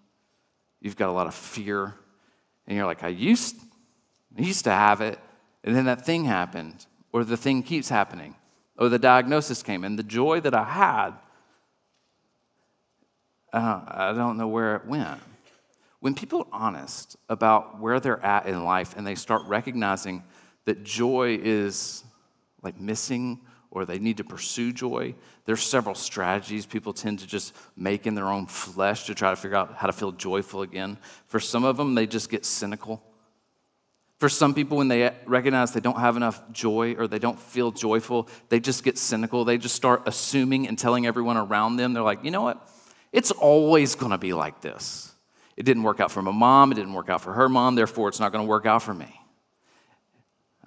You've 0.81 0.95
got 0.95 1.09
a 1.09 1.11
lot 1.11 1.27
of 1.27 1.35
fear. 1.35 1.93
And 2.65 2.75
you're 2.75 2.87
like, 2.87 3.03
I 3.03 3.09
used, 3.09 3.55
I 4.37 4.41
used 4.41 4.63
to 4.63 4.71
have 4.71 4.99
it. 4.99 5.19
And 5.63 5.75
then 5.75 5.85
that 5.85 6.05
thing 6.05 6.25
happened, 6.25 6.85
or 7.13 7.23
the 7.23 7.37
thing 7.37 7.61
keeps 7.61 7.89
happening, 7.89 8.35
or 8.77 8.89
the 8.89 8.97
diagnosis 8.97 9.61
came. 9.61 9.83
And 9.83 9.99
the 9.99 10.03
joy 10.03 10.39
that 10.41 10.55
I 10.55 10.63
had, 10.63 11.11
I 13.53 14.13
don't 14.13 14.37
know 14.37 14.47
where 14.47 14.75
it 14.77 14.85
went. 14.85 15.21
When 15.99 16.15
people 16.15 16.47
are 16.51 16.59
honest 16.59 17.17
about 17.29 17.79
where 17.79 17.99
they're 17.99 18.23
at 18.23 18.47
in 18.47 18.63
life 18.63 18.95
and 18.97 19.05
they 19.05 19.15
start 19.15 19.43
recognizing 19.45 20.23
that 20.65 20.83
joy 20.83 21.39
is 21.41 22.03
like 22.63 22.79
missing 22.79 23.41
or 23.71 23.85
they 23.85 23.99
need 23.99 24.17
to 24.17 24.23
pursue 24.23 24.71
joy. 24.71 25.13
There's 25.45 25.61
several 25.61 25.95
strategies 25.95 26.65
people 26.65 26.93
tend 26.93 27.19
to 27.19 27.27
just 27.27 27.55
make 27.75 28.07
in 28.07 28.15
their 28.15 28.29
own 28.29 28.45
flesh 28.45 29.05
to 29.05 29.15
try 29.15 29.29
to 29.29 29.35
figure 29.35 29.57
out 29.57 29.75
how 29.75 29.87
to 29.87 29.93
feel 29.93 30.11
joyful 30.11 30.61
again. 30.61 30.97
For 31.27 31.39
some 31.39 31.63
of 31.63 31.77
them, 31.77 31.95
they 31.95 32.07
just 32.07 32.29
get 32.29 32.45
cynical. 32.45 33.03
For 34.19 34.29
some 34.29 34.55
people, 34.55 34.77
when 34.77 34.87
they 34.87 35.13
recognize 35.25 35.73
they 35.73 35.79
don't 35.79 35.99
have 35.99 36.17
enough 36.17 36.41
joy 36.51 36.95
or 36.97 37.07
they 37.07 37.19
don't 37.19 37.39
feel 37.39 37.71
joyful, 37.71 38.27
they 38.49 38.59
just 38.59 38.83
get 38.83 38.97
cynical. 38.97 39.45
They 39.45 39.59
just 39.59 39.75
start 39.75 40.03
assuming 40.07 40.67
and 40.67 40.77
telling 40.77 41.05
everyone 41.05 41.37
around 41.37 41.75
them, 41.75 41.93
they're 41.93 42.01
like, 42.01 42.23
you 42.23 42.31
know 42.31 42.41
what? 42.41 42.67
It's 43.11 43.31
always 43.31 43.95
gonna 43.95 44.17
be 44.17 44.33
like 44.33 44.61
this. 44.61 45.13
It 45.55 45.63
didn't 45.63 45.83
work 45.83 45.99
out 45.99 46.11
for 46.11 46.21
my 46.21 46.31
mom, 46.31 46.71
it 46.71 46.75
didn't 46.75 46.93
work 46.93 47.09
out 47.09 47.21
for 47.21 47.33
her 47.33 47.47
mom, 47.47 47.75
therefore 47.75 48.09
it's 48.09 48.19
not 48.19 48.31
gonna 48.31 48.45
work 48.45 48.65
out 48.65 48.81
for 48.81 48.93
me. 48.93 49.16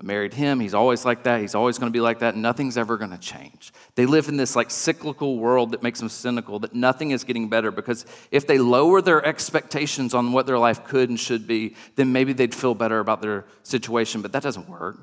I 0.00 0.02
married 0.02 0.32
him. 0.32 0.60
He's 0.60 0.72
always 0.72 1.04
like 1.04 1.24
that. 1.24 1.42
He's 1.42 1.54
always 1.54 1.78
going 1.78 1.92
to 1.92 1.96
be 1.96 2.00
like 2.00 2.20
that. 2.20 2.34
Nothing's 2.34 2.78
ever 2.78 2.96
going 2.96 3.10
to 3.10 3.18
change. 3.18 3.70
They 3.96 4.06
live 4.06 4.28
in 4.28 4.38
this 4.38 4.56
like 4.56 4.70
cyclical 4.70 5.36
world 5.36 5.72
that 5.72 5.82
makes 5.82 6.00
them 6.00 6.08
cynical, 6.08 6.58
that 6.60 6.74
nothing 6.74 7.10
is 7.10 7.22
getting 7.22 7.50
better 7.50 7.70
because 7.70 8.06
if 8.30 8.46
they 8.46 8.56
lower 8.56 9.02
their 9.02 9.22
expectations 9.24 10.14
on 10.14 10.32
what 10.32 10.46
their 10.46 10.58
life 10.58 10.84
could 10.84 11.10
and 11.10 11.20
should 11.20 11.46
be, 11.46 11.74
then 11.96 12.12
maybe 12.12 12.32
they'd 12.32 12.54
feel 12.54 12.74
better 12.74 12.98
about 12.98 13.20
their 13.20 13.44
situation, 13.62 14.22
but 14.22 14.32
that 14.32 14.42
doesn't 14.42 14.70
work. 14.70 14.96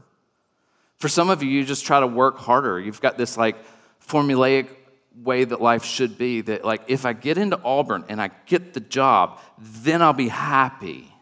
For 0.98 1.10
some 1.10 1.30
of 1.30 1.44
you, 1.44 1.50
you 1.50 1.64
just 1.64 1.86
try 1.86 2.00
to 2.00 2.08
work 2.08 2.40
harder. 2.40 2.80
You've 2.80 3.02
got 3.02 3.20
this 3.20 3.38
like 3.38 3.56
formulaic 4.04 4.68
way 5.24 5.44
that 5.44 5.62
life 5.62 5.84
should 5.84 6.18
be 6.18 6.42
that 6.42 6.66
like 6.66 6.82
if 6.88 7.06
I 7.06 7.14
get 7.14 7.38
into 7.38 7.60
Auburn 7.64 8.04
and 8.10 8.20
I 8.20 8.32
get 8.48 8.74
the 8.74 8.80
job, 8.80 9.40
then 9.60 10.02
I'll 10.02 10.14
be 10.14 10.30
happy. 10.30 11.14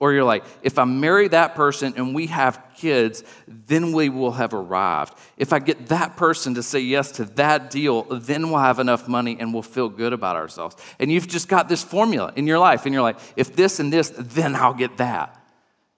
Or 0.00 0.14
you're 0.14 0.24
like, 0.24 0.44
if 0.62 0.78
I 0.78 0.84
marry 0.84 1.28
that 1.28 1.54
person 1.54 1.92
and 1.94 2.14
we 2.14 2.28
have 2.28 2.58
kids, 2.74 3.22
then 3.46 3.92
we 3.92 4.08
will 4.08 4.32
have 4.32 4.54
arrived. 4.54 5.12
If 5.36 5.52
I 5.52 5.58
get 5.58 5.88
that 5.88 6.16
person 6.16 6.54
to 6.54 6.62
say 6.62 6.80
yes 6.80 7.12
to 7.12 7.26
that 7.36 7.70
deal, 7.70 8.04
then 8.04 8.48
we'll 8.48 8.60
have 8.60 8.78
enough 8.78 9.06
money 9.06 9.36
and 9.38 9.52
we'll 9.52 9.62
feel 9.62 9.90
good 9.90 10.14
about 10.14 10.36
ourselves. 10.36 10.74
And 10.98 11.12
you've 11.12 11.28
just 11.28 11.48
got 11.48 11.68
this 11.68 11.84
formula 11.84 12.32
in 12.34 12.46
your 12.46 12.58
life, 12.58 12.86
and 12.86 12.94
you're 12.94 13.02
like, 13.02 13.18
if 13.36 13.54
this 13.54 13.78
and 13.78 13.92
this, 13.92 14.10
then 14.16 14.56
I'll 14.56 14.72
get 14.72 14.96
that. 14.96 15.36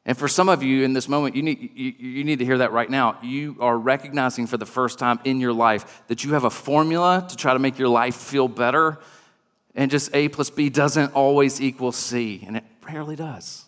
And 0.04 0.18
for 0.18 0.26
some 0.26 0.48
of 0.48 0.64
you 0.64 0.82
in 0.82 0.94
this 0.94 1.08
moment, 1.08 1.36
you 1.36 1.44
need, 1.44 1.70
you, 1.76 1.94
you 1.96 2.24
need 2.24 2.40
to 2.40 2.44
hear 2.44 2.58
that 2.58 2.72
right 2.72 2.90
now. 2.90 3.18
You 3.22 3.56
are 3.60 3.78
recognizing 3.78 4.48
for 4.48 4.56
the 4.56 4.66
first 4.66 4.98
time 4.98 5.20
in 5.22 5.38
your 5.38 5.52
life 5.52 6.02
that 6.08 6.24
you 6.24 6.32
have 6.32 6.42
a 6.42 6.50
formula 6.50 7.24
to 7.30 7.36
try 7.36 7.52
to 7.52 7.60
make 7.60 7.78
your 7.78 7.88
life 7.88 8.16
feel 8.16 8.48
better. 8.48 8.98
And 9.76 9.92
just 9.92 10.12
A 10.12 10.28
plus 10.28 10.50
B 10.50 10.70
doesn't 10.70 11.14
always 11.14 11.60
equal 11.60 11.92
C, 11.92 12.42
and 12.44 12.56
it 12.56 12.64
rarely 12.84 13.14
does. 13.14 13.66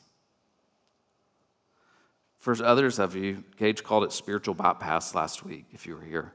For 2.44 2.54
others 2.62 2.98
of 2.98 3.16
you, 3.16 3.42
Gage 3.56 3.82
called 3.82 4.04
it 4.04 4.12
spiritual 4.12 4.52
bypass 4.52 5.14
last 5.14 5.46
week, 5.46 5.64
if 5.72 5.86
you 5.86 5.94
were 5.94 6.04
here. 6.04 6.34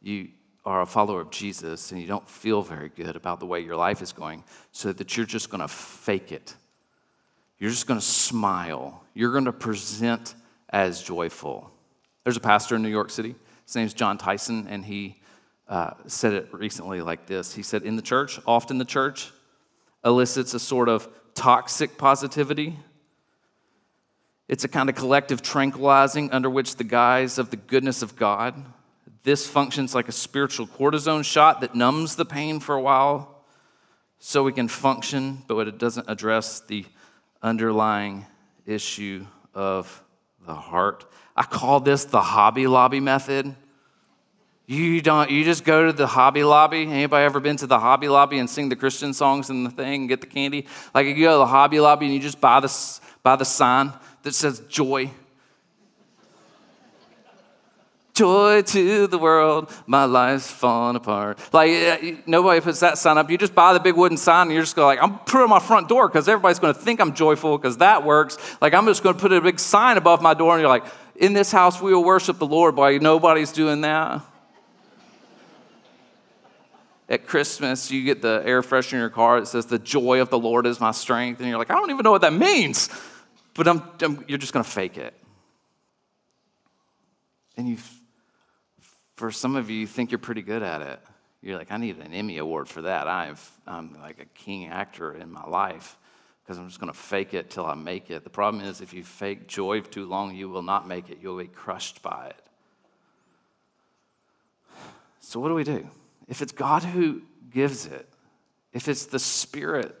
You 0.00 0.28
are 0.64 0.80
a 0.80 0.86
follower 0.86 1.20
of 1.20 1.30
Jesus 1.30 1.92
and 1.92 2.00
you 2.00 2.06
don't 2.06 2.26
feel 2.26 2.62
very 2.62 2.88
good 2.88 3.14
about 3.14 3.40
the 3.40 3.46
way 3.46 3.60
your 3.60 3.76
life 3.76 4.00
is 4.00 4.10
going, 4.10 4.42
so 4.72 4.90
that 4.90 5.18
you're 5.18 5.26
just 5.26 5.50
going 5.50 5.60
to 5.60 5.68
fake 5.68 6.32
it. 6.32 6.54
You're 7.58 7.68
just 7.68 7.86
going 7.86 8.00
to 8.00 8.06
smile. 8.06 9.04
You're 9.12 9.32
going 9.32 9.44
to 9.44 9.52
present 9.52 10.34
as 10.70 11.02
joyful. 11.02 11.70
There's 12.24 12.38
a 12.38 12.40
pastor 12.40 12.76
in 12.76 12.82
New 12.82 12.88
York 12.88 13.10
City. 13.10 13.34
His 13.66 13.76
name's 13.76 13.92
Jon 13.92 14.16
Tyson, 14.16 14.66
and 14.66 14.82
he 14.82 15.20
uh, 15.68 15.90
said 16.06 16.32
it 16.32 16.48
recently 16.54 17.02
like 17.02 17.26
this. 17.26 17.54
He 17.54 17.62
said, 17.62 17.82
In 17.82 17.96
the 17.96 18.02
church, 18.02 18.40
often 18.46 18.78
the 18.78 18.86
church 18.86 19.30
elicits 20.06 20.54
a 20.54 20.58
sort 20.58 20.88
of 20.88 21.06
toxic 21.34 21.98
positivity 21.98 22.78
it's 24.50 24.64
a 24.64 24.68
kind 24.68 24.88
of 24.88 24.96
collective 24.96 25.42
tranquilizing 25.42 26.32
under 26.32 26.50
which 26.50 26.74
the 26.74 26.82
guise 26.82 27.38
of 27.38 27.50
the 27.50 27.56
goodness 27.56 28.02
of 28.02 28.16
God. 28.16 28.60
This 29.22 29.46
functions 29.46 29.94
like 29.94 30.08
a 30.08 30.12
spiritual 30.12 30.66
cortisone 30.66 31.24
shot 31.24 31.60
that 31.60 31.76
numbs 31.76 32.16
the 32.16 32.24
pain 32.24 32.58
for 32.58 32.74
a 32.74 32.80
while 32.80 33.44
so 34.18 34.42
we 34.42 34.52
can 34.52 34.66
function, 34.66 35.44
but 35.46 35.68
it 35.68 35.78
doesn't 35.78 36.10
address 36.10 36.58
the 36.62 36.84
underlying 37.40 38.26
issue 38.66 39.24
of 39.54 40.02
the 40.44 40.54
heart. 40.56 41.04
I 41.36 41.44
call 41.44 41.78
this 41.78 42.06
the 42.06 42.20
Hobby 42.20 42.66
Lobby 42.66 42.98
method. 42.98 43.54
You 44.66 45.00
don't 45.00 45.30
you 45.30 45.44
just 45.44 45.64
go 45.64 45.86
to 45.86 45.92
the 45.92 46.08
Hobby 46.08 46.42
Lobby. 46.42 46.82
Anybody 46.82 47.24
ever 47.24 47.38
been 47.38 47.56
to 47.58 47.68
the 47.68 47.78
Hobby 47.78 48.08
Lobby 48.08 48.40
and 48.40 48.50
sing 48.50 48.68
the 48.68 48.76
Christian 48.76 49.14
songs 49.14 49.48
and 49.48 49.64
the 49.64 49.70
thing 49.70 50.00
and 50.00 50.08
get 50.08 50.20
the 50.20 50.26
candy? 50.26 50.66
Like 50.92 51.06
you 51.06 51.14
go 51.14 51.34
to 51.34 51.38
the 51.38 51.46
Hobby 51.46 51.78
Lobby 51.78 52.06
and 52.06 52.14
you 52.14 52.20
just 52.20 52.40
buy 52.40 52.58
the, 52.58 53.00
buy 53.22 53.36
the 53.36 53.44
sign 53.44 53.92
that 54.22 54.34
says 54.34 54.60
joy. 54.68 55.10
Joy 58.12 58.62
to 58.62 59.06
the 59.06 59.18
world, 59.18 59.72
my 59.86 60.04
life's 60.04 60.50
falling 60.50 60.96
apart. 60.96 61.38
Like 61.54 62.26
nobody 62.26 62.60
puts 62.60 62.80
that 62.80 62.98
sign 62.98 63.16
up. 63.16 63.30
You 63.30 63.38
just 63.38 63.54
buy 63.54 63.72
the 63.72 63.80
big 63.80 63.96
wooden 63.96 64.18
sign 64.18 64.48
and 64.48 64.52
you're 64.52 64.62
just 64.62 64.76
going 64.76 64.98
like, 64.98 65.02
I'm 65.02 65.18
putting 65.20 65.48
my 65.48 65.60
front 65.60 65.88
door 65.88 66.06
because 66.06 66.28
everybody's 66.28 66.58
going 66.58 66.74
to 66.74 66.80
think 66.80 67.00
I'm 67.00 67.14
joyful 67.14 67.56
because 67.56 67.78
that 67.78 68.04
works. 68.04 68.36
Like 68.60 68.74
I'm 68.74 68.84
just 68.84 69.02
going 69.02 69.14
to 69.14 69.20
put 69.20 69.32
a 69.32 69.40
big 69.40 69.58
sign 69.58 69.96
above 69.96 70.20
my 70.20 70.34
door 70.34 70.54
and 70.54 70.60
you're 70.60 70.68
like, 70.68 70.84
in 71.16 71.32
this 71.32 71.50
house 71.50 71.80
we 71.80 71.94
will 71.94 72.04
worship 72.04 72.38
the 72.38 72.46
Lord. 72.46 72.76
Boy, 72.76 72.98
nobody's 72.98 73.52
doing 73.52 73.80
that 73.82 74.22
at 77.10 77.26
Christmas, 77.26 77.90
you 77.90 78.04
get 78.04 78.22
the 78.22 78.40
air 78.46 78.62
freshener 78.62 78.92
in 78.92 78.98
your 79.00 79.10
car 79.10 79.40
that 79.40 79.46
says, 79.46 79.66
The 79.66 79.80
joy 79.80 80.20
of 80.20 80.30
the 80.30 80.38
Lord 80.38 80.64
is 80.64 80.80
my 80.80 80.92
strength. 80.92 81.40
And 81.40 81.48
you're 81.48 81.58
like, 81.58 81.70
I 81.70 81.74
don't 81.74 81.90
even 81.90 82.04
know 82.04 82.12
what 82.12 82.20
that 82.20 82.32
means 82.32 82.88
but 83.54 83.68
I'm, 83.68 83.82
I'm, 84.00 84.24
you're 84.28 84.38
just 84.38 84.52
going 84.52 84.64
to 84.64 84.70
fake 84.70 84.96
it. 84.96 85.14
And 87.56 87.68
you, 87.68 87.76
for 89.16 89.30
some 89.30 89.56
of 89.56 89.70
you, 89.70 89.78
you 89.78 89.86
think 89.86 90.10
you're 90.10 90.18
pretty 90.18 90.42
good 90.42 90.62
at 90.62 90.82
it. 90.82 91.00
You're 91.42 91.58
like, 91.58 91.72
I 91.72 91.76
need 91.76 91.96
an 91.98 92.12
Emmy 92.12 92.38
Award 92.38 92.68
for 92.68 92.82
that. 92.82 93.08
I've, 93.08 93.50
I'm 93.66 93.98
like 94.00 94.20
a 94.20 94.26
king 94.26 94.66
actor 94.66 95.12
in 95.12 95.32
my 95.32 95.44
life 95.46 95.96
because 96.42 96.58
I'm 96.58 96.68
just 96.68 96.80
going 96.80 96.92
to 96.92 96.98
fake 96.98 97.32
it 97.32 97.48
till 97.50 97.64
I 97.64 97.74
make 97.74 98.10
it. 98.10 98.24
The 98.24 98.30
problem 98.30 98.64
is, 98.64 98.80
if 98.80 98.92
you 98.92 99.04
fake 99.04 99.46
joy 99.46 99.80
too 99.80 100.06
long, 100.06 100.34
you 100.34 100.48
will 100.48 100.62
not 100.62 100.86
make 100.88 101.08
it. 101.08 101.18
You'll 101.22 101.38
be 101.38 101.46
crushed 101.46 102.02
by 102.02 102.26
it. 102.26 102.42
So, 105.20 105.38
what 105.38 105.48
do 105.48 105.54
we 105.54 105.64
do? 105.64 105.86
If 106.28 106.42
it's 106.42 106.52
God 106.52 106.82
who 106.82 107.22
gives 107.50 107.86
it, 107.86 108.08
if 108.72 108.88
it's 108.88 109.06
the 109.06 109.18
Spirit 109.18 109.96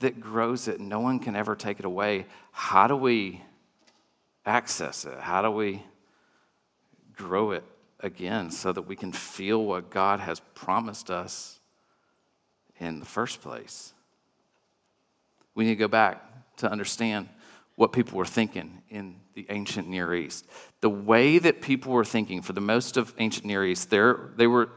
that 0.00 0.20
grows 0.20 0.68
it. 0.68 0.80
No 0.80 1.00
one 1.00 1.18
can 1.18 1.34
ever 1.34 1.56
take 1.56 1.78
it 1.78 1.84
away. 1.84 2.26
How 2.52 2.86
do 2.86 2.96
we 2.96 3.42
access 4.46 5.04
it? 5.04 5.18
How 5.18 5.42
do 5.42 5.50
we 5.50 5.82
grow 7.16 7.50
it 7.50 7.64
again 8.00 8.50
so 8.50 8.72
that 8.72 8.82
we 8.82 8.96
can 8.96 9.12
feel 9.12 9.64
what 9.64 9.90
God 9.90 10.20
has 10.20 10.40
promised 10.54 11.10
us 11.10 11.58
in 12.78 13.00
the 13.00 13.06
first 13.06 13.40
place? 13.42 13.92
We 15.54 15.64
need 15.64 15.72
to 15.72 15.76
go 15.76 15.88
back 15.88 16.22
to 16.58 16.70
understand 16.70 17.28
what 17.74 17.92
people 17.92 18.18
were 18.18 18.24
thinking 18.26 18.82
in 18.90 19.16
the 19.34 19.46
ancient 19.50 19.88
Near 19.88 20.14
East. 20.14 20.46
The 20.80 20.90
way 20.90 21.38
that 21.38 21.62
people 21.62 21.92
were 21.92 22.04
thinking 22.04 22.42
for 22.42 22.52
the 22.52 22.60
most 22.60 22.96
of 22.96 23.14
ancient 23.18 23.46
Near 23.46 23.64
East, 23.64 23.90
they 23.90 24.46
were 24.46 24.68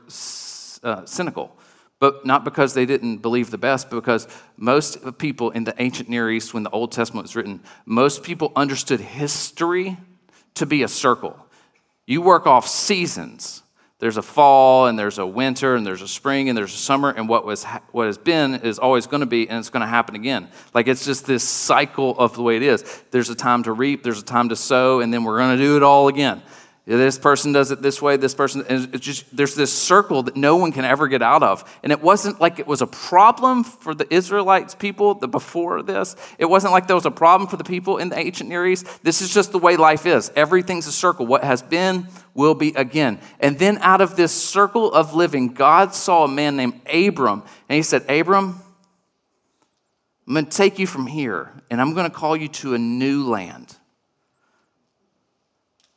uh, 0.84 1.06
cynical 1.06 1.56
but 2.02 2.26
not 2.26 2.44
because 2.44 2.74
they 2.74 2.88
didn't 2.88 3.18
believe 3.18 3.52
the 3.52 3.60
best, 3.60 3.92
but 3.92 3.98
because 3.98 4.28
most 4.58 5.20
people 5.20 5.52
in 5.52 5.66
the 5.66 5.76
ancient 5.78 6.10
Near 6.10 6.32
East, 6.32 6.52
when 6.52 6.64
the 6.64 6.70
Old 6.72 6.92
Testament 6.92 7.26
was 7.26 7.36
written, 7.36 7.62
most 7.86 8.24
people 8.24 8.52
understood 8.56 9.00
history 9.00 9.98
to 10.56 10.66
be 10.66 10.82
a 10.82 10.88
circle. 10.88 11.38
You 12.08 12.24
work 12.24 12.48
off 12.48 12.68
seasons. 12.68 13.62
There's 14.00 14.18
a 14.18 14.24
fall, 14.24 14.88
and 14.88 14.98
there's 14.98 15.20
a 15.20 15.28
winter, 15.28 15.76
and 15.76 15.86
there's 15.86 16.02
a 16.02 16.08
spring, 16.08 16.50
and 16.50 16.58
there's 16.58 16.74
a 16.74 16.78
summer, 16.78 17.12
and 17.12 17.30
what, 17.30 17.46
was, 17.46 17.66
what 17.92 18.08
has 18.08 18.18
been 18.18 18.56
is 18.56 18.80
always 18.80 19.06
going 19.06 19.22
to 19.22 19.28
be, 19.28 19.48
and 19.48 19.60
it's 19.60 19.70
going 19.70 19.82
to 19.82 19.88
happen 19.88 20.16
again. 20.16 20.48
Like 20.74 20.88
it's 20.88 21.06
just 21.06 21.28
this 21.28 21.44
cycle 21.44 22.18
of 22.18 22.34
the 22.36 22.42
way 22.42 22.58
it 22.58 22.64
is. 22.64 22.82
There's 23.12 23.30
a 23.30 23.36
time 23.36 23.62
to 23.64 23.74
reap, 23.74 24.02
there's 24.02 24.20
a 24.20 24.26
time 24.26 24.50
to 24.50 24.56
sow, 24.56 25.02
and 25.02 25.14
then 25.14 25.24
we're 25.24 25.38
going 25.38 25.56
to 25.56 25.64
do 25.64 25.78
it 25.78 25.84
all 25.84 26.08
again. 26.08 26.42
This 26.86 27.20
person 27.20 27.52
does 27.52 27.70
it 27.70 27.84
this 27.84 28.02
way, 28.02 28.18
this 28.18 28.34
person, 28.34 28.66
and 28.68 28.96
it's 28.96 29.06
just, 29.06 29.38
there's 29.38 29.54
this 29.54 29.72
circle 29.72 30.24
that 30.24 30.36
no 30.36 30.58
one 30.58 30.72
can 30.72 30.84
ever 30.84 31.08
get 31.08 31.22
out 31.22 31.44
of. 31.44 31.64
And 31.84 31.92
it 31.92 32.02
wasn't 32.02 32.42
like 32.42 32.58
it 32.58 32.66
was 32.66 32.82
a 32.82 32.88
problem 32.88 33.64
for 33.64 33.94
the 33.94 34.12
Israelites 34.12 34.74
people 34.74 35.14
the 35.14 35.28
before 35.28 35.84
this. 35.84 36.16
It 36.40 36.46
wasn't 36.46 36.74
like 36.74 36.88
there 36.88 36.96
was 36.96 37.06
a 37.06 37.12
problem 37.12 37.48
for 37.48 37.58
the 37.58 37.64
people 37.64 38.00
in 38.00 38.10
the 38.10 38.18
ancient 38.18 38.50
Near 38.50 38.66
East. 38.66 39.04
This 39.04 39.22
is 39.22 39.32
just 39.32 39.52
the 39.52 39.60
way 39.60 39.78
life 39.78 40.08
is. 40.08 40.32
Everything's 40.36 40.88
a 40.88 40.92
circle. 40.92 41.28
What 41.28 41.44
has 41.44 41.62
been 41.62 42.08
will 42.34 42.56
be 42.56 42.70
again. 42.70 43.20
And 43.40 43.60
then 43.60 43.78
out 43.78 44.02
of 44.02 44.16
this 44.16 44.32
circle 44.32 44.92
of 44.92 45.14
living, 45.14 45.50
God 45.50 45.94
saw 45.94 46.24
a 46.24 46.28
man 46.28 46.56
named 46.56 46.82
Abram, 46.92 47.44
and 47.70 47.76
he 47.76 47.84
said, 47.84 48.10
Abram, 48.10 48.60
I'm 50.28 50.34
going 50.34 50.46
to 50.46 50.52
take 50.52 50.80
you 50.80 50.88
from 50.88 51.06
here, 51.06 51.52
and 51.70 51.80
I'm 51.80 51.94
going 51.94 52.10
to 52.10 52.16
call 52.16 52.36
you 52.36 52.48
to 52.48 52.74
a 52.74 52.80
new 52.80 53.28
land. 53.28 53.78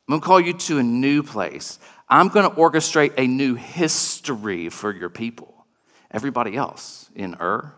I'm 0.07 0.11
going 0.11 0.21
to 0.21 0.27
call 0.27 0.39
you 0.39 0.53
to 0.53 0.77
a 0.77 0.83
new 0.83 1.23
place. 1.23 1.79
I'm 2.07 2.27
going 2.27 2.47
to 2.49 2.55
orchestrate 2.55 3.13
a 3.17 3.25
new 3.25 3.55
history 3.55 4.69
for 4.69 4.93
your 4.93 5.09
people. 5.09 5.65
Everybody 6.11 6.55
else 6.55 7.09
in 7.15 7.35
Ur, 7.41 7.73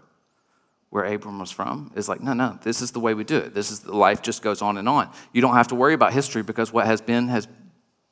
where 0.89 1.05
Abram 1.05 1.39
was 1.39 1.51
from, 1.51 1.91
is 1.95 2.09
like, 2.09 2.21
no, 2.21 2.33
no, 2.33 2.59
this 2.63 2.81
is 2.81 2.91
the 2.91 2.99
way 2.99 3.13
we 3.13 3.23
do 3.23 3.37
it. 3.37 3.53
This 3.53 3.71
is 3.71 3.79
the 3.79 3.95
life 3.95 4.21
just 4.21 4.41
goes 4.41 4.61
on 4.61 4.77
and 4.77 4.89
on. 4.89 5.09
You 5.31 5.41
don't 5.41 5.55
have 5.55 5.69
to 5.69 5.75
worry 5.75 5.93
about 5.93 6.11
history 6.11 6.43
because 6.43 6.73
what 6.73 6.85
has 6.85 7.01
been 7.01 7.29
has 7.29 7.47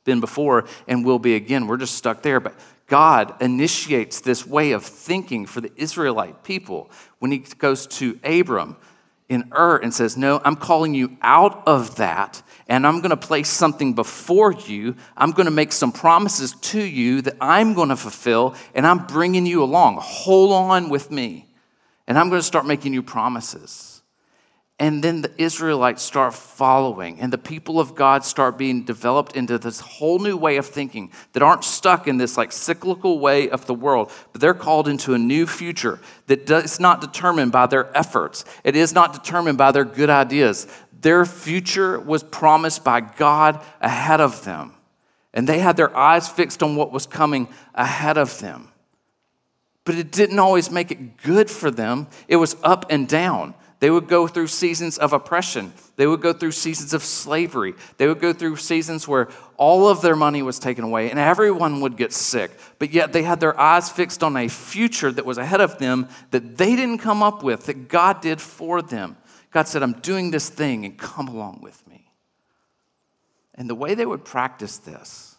been 0.05 0.21
before 0.21 0.65
and 0.87 1.03
will 1.03 1.19
be 1.19 1.35
again. 1.35 1.67
We're 1.67 1.77
just 1.77 1.95
stuck 1.95 2.21
there. 2.21 2.39
But 2.39 2.57
God 2.87 3.41
initiates 3.41 4.21
this 4.21 4.47
way 4.47 4.71
of 4.71 4.85
thinking 4.85 5.45
for 5.45 5.59
the 5.59 5.71
Israelite 5.75 6.43
people 6.43 6.89
when 7.19 7.31
he 7.31 7.39
goes 7.39 7.85
to 7.87 8.17
Abram 8.23 8.77
in 9.27 9.51
Ur 9.51 9.77
and 9.77 9.93
says, 9.93 10.17
No, 10.17 10.41
I'm 10.43 10.55
calling 10.55 10.93
you 10.93 11.17
out 11.21 11.63
of 11.67 11.95
that, 11.95 12.41
and 12.67 12.85
I'm 12.85 13.01
going 13.01 13.09
to 13.09 13.17
place 13.17 13.49
something 13.49 13.93
before 13.93 14.53
you. 14.53 14.95
I'm 15.17 15.31
going 15.31 15.45
to 15.45 15.51
make 15.51 15.71
some 15.71 15.91
promises 15.91 16.53
to 16.53 16.81
you 16.81 17.21
that 17.21 17.35
I'm 17.41 17.73
going 17.73 17.89
to 17.89 17.95
fulfill, 17.95 18.55
and 18.73 18.85
I'm 18.85 19.07
bringing 19.07 19.45
you 19.45 19.63
along. 19.63 19.99
Hold 20.01 20.51
on 20.51 20.89
with 20.89 21.11
me, 21.11 21.47
and 22.07 22.17
I'm 22.17 22.29
going 22.29 22.39
to 22.39 22.45
start 22.45 22.65
making 22.65 22.93
you 22.93 23.01
promises. 23.01 23.94
And 24.77 25.01
then 25.01 25.21
the 25.21 25.31
Israelites 25.37 26.03
start 26.03 26.33
following, 26.33 27.21
and 27.21 27.31
the 27.31 27.37
people 27.37 27.79
of 27.79 27.95
God 27.95 28.25
start 28.25 28.57
being 28.57 28.83
developed 28.83 29.33
into 29.33 29.57
this 29.57 29.79
whole 29.79 30.19
new 30.19 30.35
way 30.35 30.57
of 30.57 30.65
thinking 30.65 31.13
that 31.31 31.41
aren't 31.41 31.63
stuck 31.63 32.09
in 32.09 32.17
this 32.17 32.35
like 32.35 32.51
cyclical 32.51 33.19
way 33.19 33.49
of 33.49 33.67
the 33.67 33.73
world, 33.73 34.11
but 34.33 34.41
they're 34.41 34.53
called 34.53 34.89
into 34.89 35.13
a 35.13 35.17
new 35.17 35.47
future 35.47 36.01
that 36.27 36.49
is 36.49 36.77
not 36.77 36.99
determined 36.99 37.53
by 37.53 37.67
their 37.67 37.95
efforts. 37.97 38.43
It 38.65 38.75
is 38.75 38.93
not 38.93 39.13
determined 39.13 39.57
by 39.57 39.71
their 39.71 39.85
good 39.85 40.09
ideas. 40.09 40.67
Their 40.99 41.23
future 41.25 41.97
was 41.97 42.23
promised 42.23 42.83
by 42.83 42.99
God 42.99 43.63
ahead 43.79 44.19
of 44.19 44.43
them, 44.43 44.73
and 45.33 45.47
they 45.47 45.59
had 45.59 45.77
their 45.77 45.95
eyes 45.95 46.27
fixed 46.27 46.61
on 46.61 46.75
what 46.75 46.91
was 46.91 47.05
coming 47.05 47.47
ahead 47.75 48.17
of 48.17 48.39
them. 48.39 48.73
But 49.85 49.95
it 49.95 50.11
didn't 50.11 50.39
always 50.39 50.69
make 50.69 50.91
it 50.91 51.15
good 51.15 51.49
for 51.49 51.71
them, 51.71 52.07
it 52.27 52.35
was 52.35 52.57
up 52.61 52.87
and 52.89 53.07
down. 53.07 53.53
They 53.85 53.91
would 53.91 54.07
go 54.07 54.25
through 54.25 54.47
seasons 54.47 54.97
of 54.97 55.13
oppression. 55.13 55.71
They 55.95 56.07
would 56.07 56.19
go 56.19 56.33
through 56.33 56.53
seasons 56.53 56.95
of 56.95 57.03
slavery. 57.03 57.75
They 57.97 58.07
would 58.07 58.19
go 58.19 58.33
through 58.33 58.55
seasons 58.55 59.07
where 59.07 59.29
all 59.57 59.87
of 59.87 60.01
their 60.01 60.15
money 60.15 60.41
was 60.41 60.57
taken 60.57 60.83
away 60.83 61.11
and 61.11 61.19
everyone 61.19 61.81
would 61.81 61.95
get 61.95 62.11
sick. 62.11 62.49
But 62.79 62.89
yet 62.89 63.13
they 63.13 63.21
had 63.21 63.39
their 63.39 63.55
eyes 63.59 63.91
fixed 63.91 64.23
on 64.23 64.35
a 64.37 64.47
future 64.47 65.11
that 65.11 65.23
was 65.23 65.37
ahead 65.37 65.61
of 65.61 65.77
them 65.77 66.07
that 66.31 66.57
they 66.57 66.75
didn't 66.75 66.97
come 66.97 67.21
up 67.21 67.43
with, 67.43 67.67
that 67.67 67.87
God 67.87 68.21
did 68.21 68.41
for 68.41 68.81
them. 68.81 69.17
God 69.51 69.67
said, 69.67 69.83
I'm 69.83 69.99
doing 69.99 70.31
this 70.31 70.49
thing 70.49 70.83
and 70.83 70.97
come 70.97 71.27
along 71.27 71.59
with 71.61 71.87
me. 71.87 72.09
And 73.53 73.69
the 73.69 73.75
way 73.75 73.93
they 73.93 74.07
would 74.07 74.25
practice 74.25 74.79
this, 74.79 75.35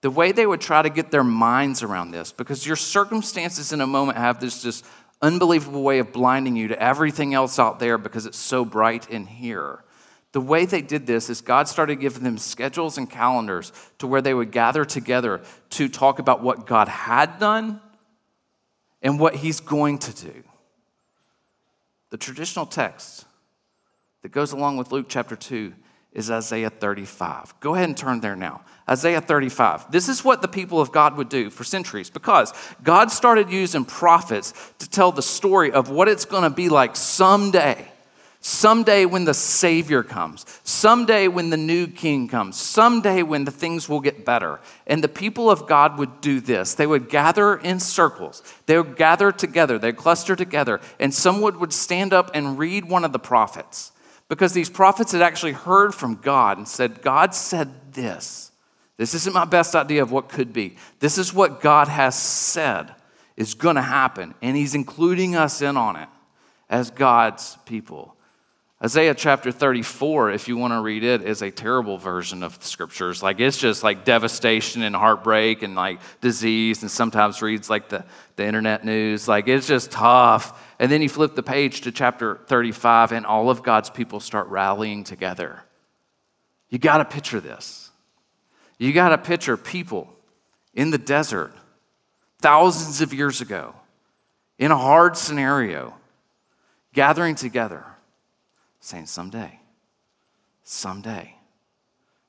the 0.00 0.10
way 0.10 0.32
they 0.32 0.46
would 0.46 0.62
try 0.62 0.80
to 0.80 0.88
get 0.88 1.10
their 1.10 1.22
minds 1.22 1.82
around 1.82 2.12
this, 2.12 2.32
because 2.32 2.66
your 2.66 2.76
circumstances 2.76 3.70
in 3.70 3.82
a 3.82 3.86
moment 3.86 4.16
have 4.16 4.40
this 4.40 4.62
just 4.62 4.82
unbelievable 5.26 5.82
way 5.82 5.98
of 5.98 6.12
blinding 6.12 6.56
you 6.56 6.68
to 6.68 6.80
everything 6.80 7.34
else 7.34 7.58
out 7.58 7.78
there 7.78 7.98
because 7.98 8.26
it's 8.26 8.38
so 8.38 8.64
bright 8.64 9.10
in 9.10 9.26
here. 9.26 9.82
The 10.32 10.40
way 10.40 10.66
they 10.66 10.82
did 10.82 11.06
this 11.06 11.28
is 11.28 11.40
God 11.40 11.66
started 11.66 11.96
giving 11.96 12.22
them 12.22 12.38
schedules 12.38 12.98
and 12.98 13.08
calendars 13.08 13.72
to 13.98 14.06
where 14.06 14.22
they 14.22 14.34
would 14.34 14.52
gather 14.52 14.84
together 14.84 15.40
to 15.70 15.88
talk 15.88 16.18
about 16.18 16.42
what 16.42 16.66
God 16.66 16.88
had 16.88 17.38
done 17.38 17.80
and 19.02 19.18
what 19.18 19.34
He's 19.36 19.60
going 19.60 19.98
to 20.00 20.14
do. 20.14 20.44
The 22.10 22.18
traditional 22.18 22.66
text 22.66 23.24
that 24.22 24.30
goes 24.30 24.52
along 24.52 24.76
with 24.76 24.92
Luke 24.92 25.06
chapter 25.08 25.36
2 25.36 25.72
is 26.12 26.30
Isaiah 26.30 26.70
35. 26.70 27.58
Go 27.60 27.74
ahead 27.74 27.88
and 27.88 27.96
turn 27.96 28.20
there 28.20 28.36
now. 28.36 28.62
Isaiah 28.88 29.20
35. 29.20 29.90
This 29.90 30.08
is 30.08 30.24
what 30.24 30.42
the 30.42 30.48
people 30.48 30.80
of 30.80 30.92
God 30.92 31.16
would 31.16 31.28
do 31.28 31.50
for 31.50 31.64
centuries 31.64 32.08
because 32.08 32.52
God 32.82 33.10
started 33.10 33.50
using 33.50 33.84
prophets 33.84 34.54
to 34.78 34.88
tell 34.88 35.10
the 35.10 35.22
story 35.22 35.72
of 35.72 35.90
what 35.90 36.08
it's 36.08 36.24
going 36.24 36.44
to 36.44 36.50
be 36.50 36.68
like 36.68 36.94
someday. 36.94 37.88
Someday 38.40 39.06
when 39.06 39.24
the 39.24 39.34
Savior 39.34 40.04
comes, 40.04 40.46
someday 40.62 41.26
when 41.26 41.50
the 41.50 41.56
new 41.56 41.88
King 41.88 42.28
comes, 42.28 42.56
someday 42.56 43.24
when 43.24 43.44
the 43.44 43.50
things 43.50 43.88
will 43.88 43.98
get 43.98 44.24
better. 44.24 44.60
And 44.86 45.02
the 45.02 45.08
people 45.08 45.50
of 45.50 45.66
God 45.66 45.98
would 45.98 46.20
do 46.20 46.38
this. 46.38 46.74
They 46.74 46.86
would 46.86 47.08
gather 47.08 47.56
in 47.56 47.80
circles, 47.80 48.44
they 48.66 48.78
would 48.78 48.94
gather 48.94 49.32
together, 49.32 49.80
they'd 49.80 49.96
cluster 49.96 50.36
together, 50.36 50.80
and 51.00 51.12
someone 51.12 51.58
would 51.58 51.72
stand 51.72 52.12
up 52.12 52.30
and 52.34 52.56
read 52.56 52.84
one 52.84 53.04
of 53.04 53.12
the 53.12 53.18
prophets 53.18 53.90
because 54.28 54.52
these 54.52 54.70
prophets 54.70 55.10
had 55.10 55.22
actually 55.22 55.52
heard 55.52 55.92
from 55.92 56.14
God 56.14 56.58
and 56.58 56.68
said, 56.68 57.02
God 57.02 57.34
said 57.34 57.94
this. 57.94 58.52
This 58.96 59.14
isn't 59.14 59.34
my 59.34 59.44
best 59.44 59.74
idea 59.74 60.02
of 60.02 60.10
what 60.10 60.28
could 60.28 60.52
be. 60.52 60.76
This 61.00 61.18
is 61.18 61.34
what 61.34 61.60
God 61.60 61.88
has 61.88 62.18
said 62.18 62.94
is 63.36 63.54
going 63.54 63.76
to 63.76 63.82
happen, 63.82 64.34
and 64.40 64.56
He's 64.56 64.74
including 64.74 65.36
us 65.36 65.60
in 65.60 65.76
on 65.76 65.96
it 65.96 66.08
as 66.70 66.90
God's 66.90 67.58
people. 67.66 68.16
Isaiah 68.82 69.14
chapter 69.14 69.50
34, 69.52 70.32
if 70.32 70.48
you 70.48 70.58
want 70.58 70.74
to 70.74 70.82
read 70.82 71.02
it, 71.02 71.22
is 71.22 71.40
a 71.40 71.50
terrible 71.50 71.96
version 71.96 72.42
of 72.42 72.58
the 72.58 72.66
scriptures. 72.66 73.22
Like 73.22 73.40
it's 73.40 73.56
just 73.56 73.82
like 73.82 74.04
devastation 74.04 74.82
and 74.82 74.94
heartbreak 74.94 75.62
and 75.62 75.74
like 75.74 76.00
disease, 76.20 76.82
and 76.82 76.90
sometimes 76.90 77.40
reads 77.40 77.70
like 77.70 77.88
the, 77.88 78.04
the 78.36 78.44
internet 78.44 78.84
news. 78.84 79.28
Like 79.28 79.48
it's 79.48 79.66
just 79.66 79.90
tough. 79.90 80.62
And 80.78 80.92
then 80.92 81.00
you 81.00 81.08
flip 81.08 81.34
the 81.34 81.42
page 81.42 81.82
to 81.82 81.92
chapter 81.92 82.40
35, 82.48 83.12
and 83.12 83.24
all 83.24 83.48
of 83.48 83.62
God's 83.62 83.88
people 83.88 84.20
start 84.20 84.48
rallying 84.48 85.04
together. 85.04 85.62
You 86.68 86.78
got 86.78 86.98
to 86.98 87.06
picture 87.06 87.40
this. 87.40 87.85
You 88.78 88.92
got 88.92 89.10
to 89.10 89.18
picture 89.18 89.56
people 89.56 90.12
in 90.74 90.90
the 90.90 90.98
desert 90.98 91.52
thousands 92.40 93.00
of 93.00 93.14
years 93.14 93.40
ago 93.40 93.74
in 94.58 94.70
a 94.70 94.76
hard 94.76 95.16
scenario 95.16 95.94
gathering 96.92 97.34
together 97.34 97.84
saying, 98.80 99.06
Someday, 99.06 99.58
someday, 100.62 101.34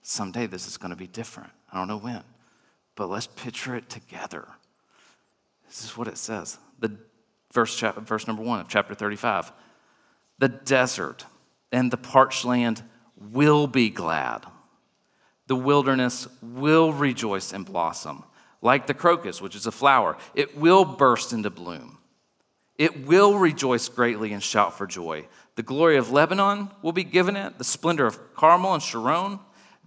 someday 0.02 0.48
this 0.48 0.68
is 0.68 0.78
going 0.78 0.92
to 0.92 0.98
be 0.98 1.08
different. 1.08 1.50
I 1.72 1.78
don't 1.78 1.88
know 1.88 1.98
when, 1.98 2.24
but 2.96 3.10
let's 3.10 3.28
picture 3.28 3.76
it 3.76 3.90
together. 3.90 4.48
This 5.68 5.84
is 5.84 5.98
what 5.98 6.08
it 6.08 6.18
says. 6.18 6.58
The 6.80 6.98
verse, 7.52 7.78
verse 7.80 8.28
number 8.28 8.44
one 8.44 8.62
of 8.62 8.70
chapter 8.70 8.96
35. 8.96 9.52
The 10.40 10.50
desert 10.50 11.26
and 11.72 11.92
the 11.92 11.98
parched 11.98 12.46
land 12.46 12.84
will 13.18 13.68
be 13.68 13.90
glad. 13.90 14.46
The 15.48 15.56
wilderness 15.56 16.28
will 16.42 16.94
rejoice 16.94 17.54
and 17.54 17.66
blossom. 17.66 18.24
Like 18.62 18.88
the 18.88 18.94
crocus, 18.94 19.42
which 19.42 19.56
is 19.56 19.66
a 19.66 19.72
flower, 19.72 20.18
it 20.36 20.58
will 20.58 20.84
burst 20.84 21.34
into 21.34 21.50
bloom. 21.50 21.98
It 22.78 23.08
will 23.08 23.38
rejoice 23.38 23.90
greatly 23.90 24.34
and 24.34 24.44
shout 24.44 24.78
for 24.78 24.86
joy. 24.86 25.28
The 25.56 25.64
glory 25.64 25.98
of 25.98 26.12
Lebanon 26.12 26.70
will 26.82 26.92
be 26.92 27.04
given 27.04 27.36
it, 27.36 27.58
the 27.58 27.64
splendor 27.64 28.06
of 28.06 28.36
Carmel 28.36 28.76
and 28.76 28.84
Sharon. 28.84 29.40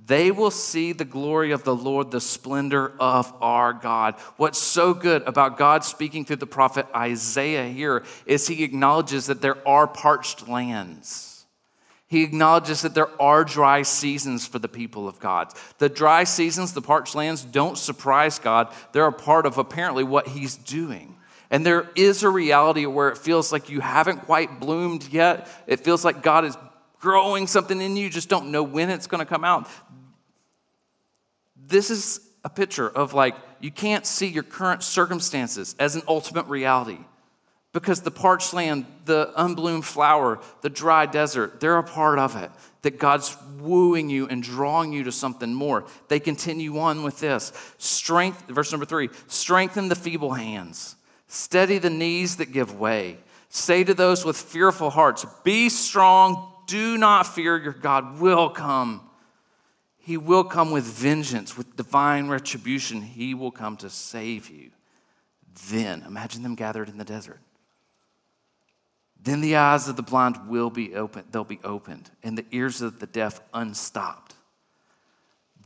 They 0.05 0.31
will 0.31 0.51
see 0.51 0.93
the 0.93 1.05
glory 1.05 1.53
of 1.53 1.63
the 1.63 1.75
Lord, 1.75 2.11
the 2.11 2.21
splendor 2.21 2.93
of 2.99 3.33
our 3.41 3.73
God. 3.73 4.15
What's 4.39 4.59
so 4.59 4.95
good 4.95 5.23
about 5.23 5.59
God 5.59 5.85
speaking 5.85 6.25
through 6.25 6.37
the 6.37 6.47
prophet 6.47 6.87
Isaiah 6.97 7.69
here 7.69 8.03
is 8.27 8.49
he 8.49 8.65
acknowledges 8.65 9.27
that 9.27 9.43
there 9.43 9.67
are 9.69 9.87
parched 9.87 10.49
lands. 10.49 11.30
He 12.11 12.25
acknowledges 12.25 12.83
that 12.83 12.93
there 12.93 13.09
are 13.23 13.45
dry 13.45 13.83
seasons 13.83 14.45
for 14.45 14.59
the 14.59 14.67
people 14.67 15.07
of 15.07 15.21
God. 15.21 15.55
The 15.79 15.89
dry 15.89 16.25
seasons, 16.25 16.73
the 16.73 16.83
parched 16.83 17.15
lands, 17.15 17.45
don't 17.45 17.79
surprise 17.79 18.41
God. 18.41 18.75
They're 18.91 19.07
a 19.07 19.13
part 19.13 19.47
of 19.47 19.59
apparently 19.59 20.03
what 20.03 20.27
he's 20.27 20.57
doing. 20.57 21.17
And 21.51 21.65
there 21.65 21.89
is 21.95 22.25
a 22.25 22.29
reality 22.29 22.85
where 22.85 23.11
it 23.11 23.17
feels 23.17 23.53
like 23.53 23.71
you 23.71 23.79
haven't 23.79 24.23
quite 24.23 24.59
bloomed 24.59 25.07
yet. 25.13 25.47
It 25.69 25.85
feels 25.85 26.05
like 26.05 26.21
God 26.21 26.45
is 26.45 26.57
growing 27.01 27.47
something 27.47 27.81
in 27.81 27.97
you, 27.97 28.11
just 28.11 28.29
don't 28.29 28.51
know 28.51 28.65
when 28.65 28.91
it's 28.91 29.07
going 29.07 29.21
to 29.21 29.25
come 29.25 29.45
out. 29.45 29.69
This 31.57 31.91
is 31.91 32.21
a 32.43 32.51
picture 32.51 32.89
of 32.89 33.15
like, 33.15 33.37
you 33.61 33.71
can't 33.71 34.05
see 34.05 34.27
your 34.27 34.43
current 34.43 34.83
circumstances 34.83 35.77
as 35.79 35.95
an 35.95 36.03
ultimate 36.09 36.47
reality 36.47 36.99
because 37.73 38.01
the 38.01 38.11
parched 38.11 38.53
land, 38.53 38.85
the 39.05 39.33
unbloomed 39.37 39.85
flower, 39.85 40.41
the 40.63 40.71
dry 40.71 41.07
desert, 41.07 41.61
they're 41.61 41.79
a 41.79 41.85
part 41.85 42.19
of 42.19 42.37
it. 42.37 42.51
That 42.83 42.99
God's 42.99 43.37
wooing 43.59 44.09
you 44.09 44.27
and 44.27 44.43
drawing 44.43 44.93
you 44.93 45.05
to 45.05 45.13
something 45.13 45.53
more. 45.53 45.85
They 46.09 46.19
continue 46.19 46.79
on 46.79 47.03
with 47.03 47.21
this. 47.21 47.53
Strength, 47.79 48.49
verse 48.49 48.73
number 48.73 48.87
three, 48.87 49.11
strengthen 49.29 49.89
the 49.89 49.95
feeble 49.95 50.33
hands, 50.33 50.97
steady 51.29 51.79
the 51.79 51.91
knees 51.91 52.37
that 52.37 52.53
give 52.53 52.79
way. 52.79 53.19
Say 53.51 53.85
to 53.85 53.95
those 53.95 54.25
with 54.25 54.37
fearful 54.37 54.91
hearts, 54.91 55.27
Be 55.45 55.69
strong, 55.69 56.53
do 56.67 56.97
not 56.97 57.27
fear, 57.27 57.59
your 57.59 57.73
God 57.73 58.19
will 58.19 58.49
come. 58.49 59.03
He 59.99 60.17
will 60.17 60.45
come 60.45 60.71
with 60.71 60.85
vengeance, 60.85 61.57
with 61.57 61.77
divine 61.77 62.29
retribution. 62.29 63.03
He 63.03 63.35
will 63.35 63.51
come 63.51 63.77
to 63.79 63.91
save 63.91 64.49
you. 64.49 64.71
Then, 65.69 66.03
imagine 66.07 66.43
them 66.43 66.55
gathered 66.55 66.89
in 66.89 66.97
the 66.97 67.05
desert. 67.05 67.41
Then 69.23 69.41
the 69.41 69.57
eyes 69.57 69.87
of 69.89 69.97
the 69.97 70.03
blind 70.03 70.49
will 70.49 70.71
be 70.71 70.95
opened, 70.95 71.27
they'll 71.31 71.45
be 71.45 71.61
opened, 71.63 72.11
and 72.23 72.39
the 72.39 72.47
ears 72.53 72.81
of 72.81 73.01
the 73.01 73.07
deaf 73.07 73.41
unstopped. 73.53 74.35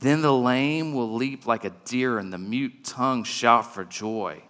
Then 0.00 0.22
the 0.22 0.34
lame 0.34 0.92
will 0.92 1.14
leap 1.14 1.46
like 1.46 1.64
a 1.64 1.70
deer, 1.84 2.18
and 2.18 2.32
the 2.32 2.38
mute 2.38 2.84
tongue 2.84 3.22
shout 3.22 3.72
for 3.72 3.84
joy. 3.84 4.42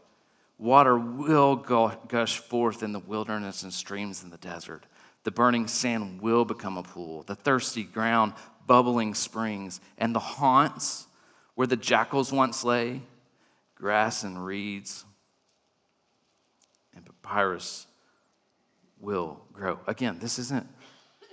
Water 0.59 0.99
will 0.99 1.57
gush 1.57 2.39
forth 2.39 2.83
in 2.83 2.93
the 2.93 2.99
wilderness 2.99 3.63
and 3.63 3.73
streams 3.73 4.23
in 4.23 4.31
the 4.31 4.39
desert. 4.39 4.85
The 5.25 5.31
burning 5.31 5.67
sand 5.67 6.23
will 6.23 6.45
become 6.45 6.79
a 6.79 6.83
pool. 6.83 7.23
The 7.25 7.35
thirsty 7.35 7.85
ground 7.85 8.33
bubbling 8.67 9.15
springs, 9.15 9.81
and 9.99 10.15
the 10.15 10.21
haunts 10.21 11.07
where 11.55 11.67
the 11.67 11.77
jackals 11.77 12.33
once 12.33 12.65
lay, 12.65 13.03
grass 13.75 14.25
and 14.25 14.45
reeds 14.45 15.05
and 16.95 17.05
papyrus 17.05 17.87
will 19.05 19.41
grow. 19.53 19.79
Again, 19.87 20.19
this 20.19 20.39
isn't 20.39 20.67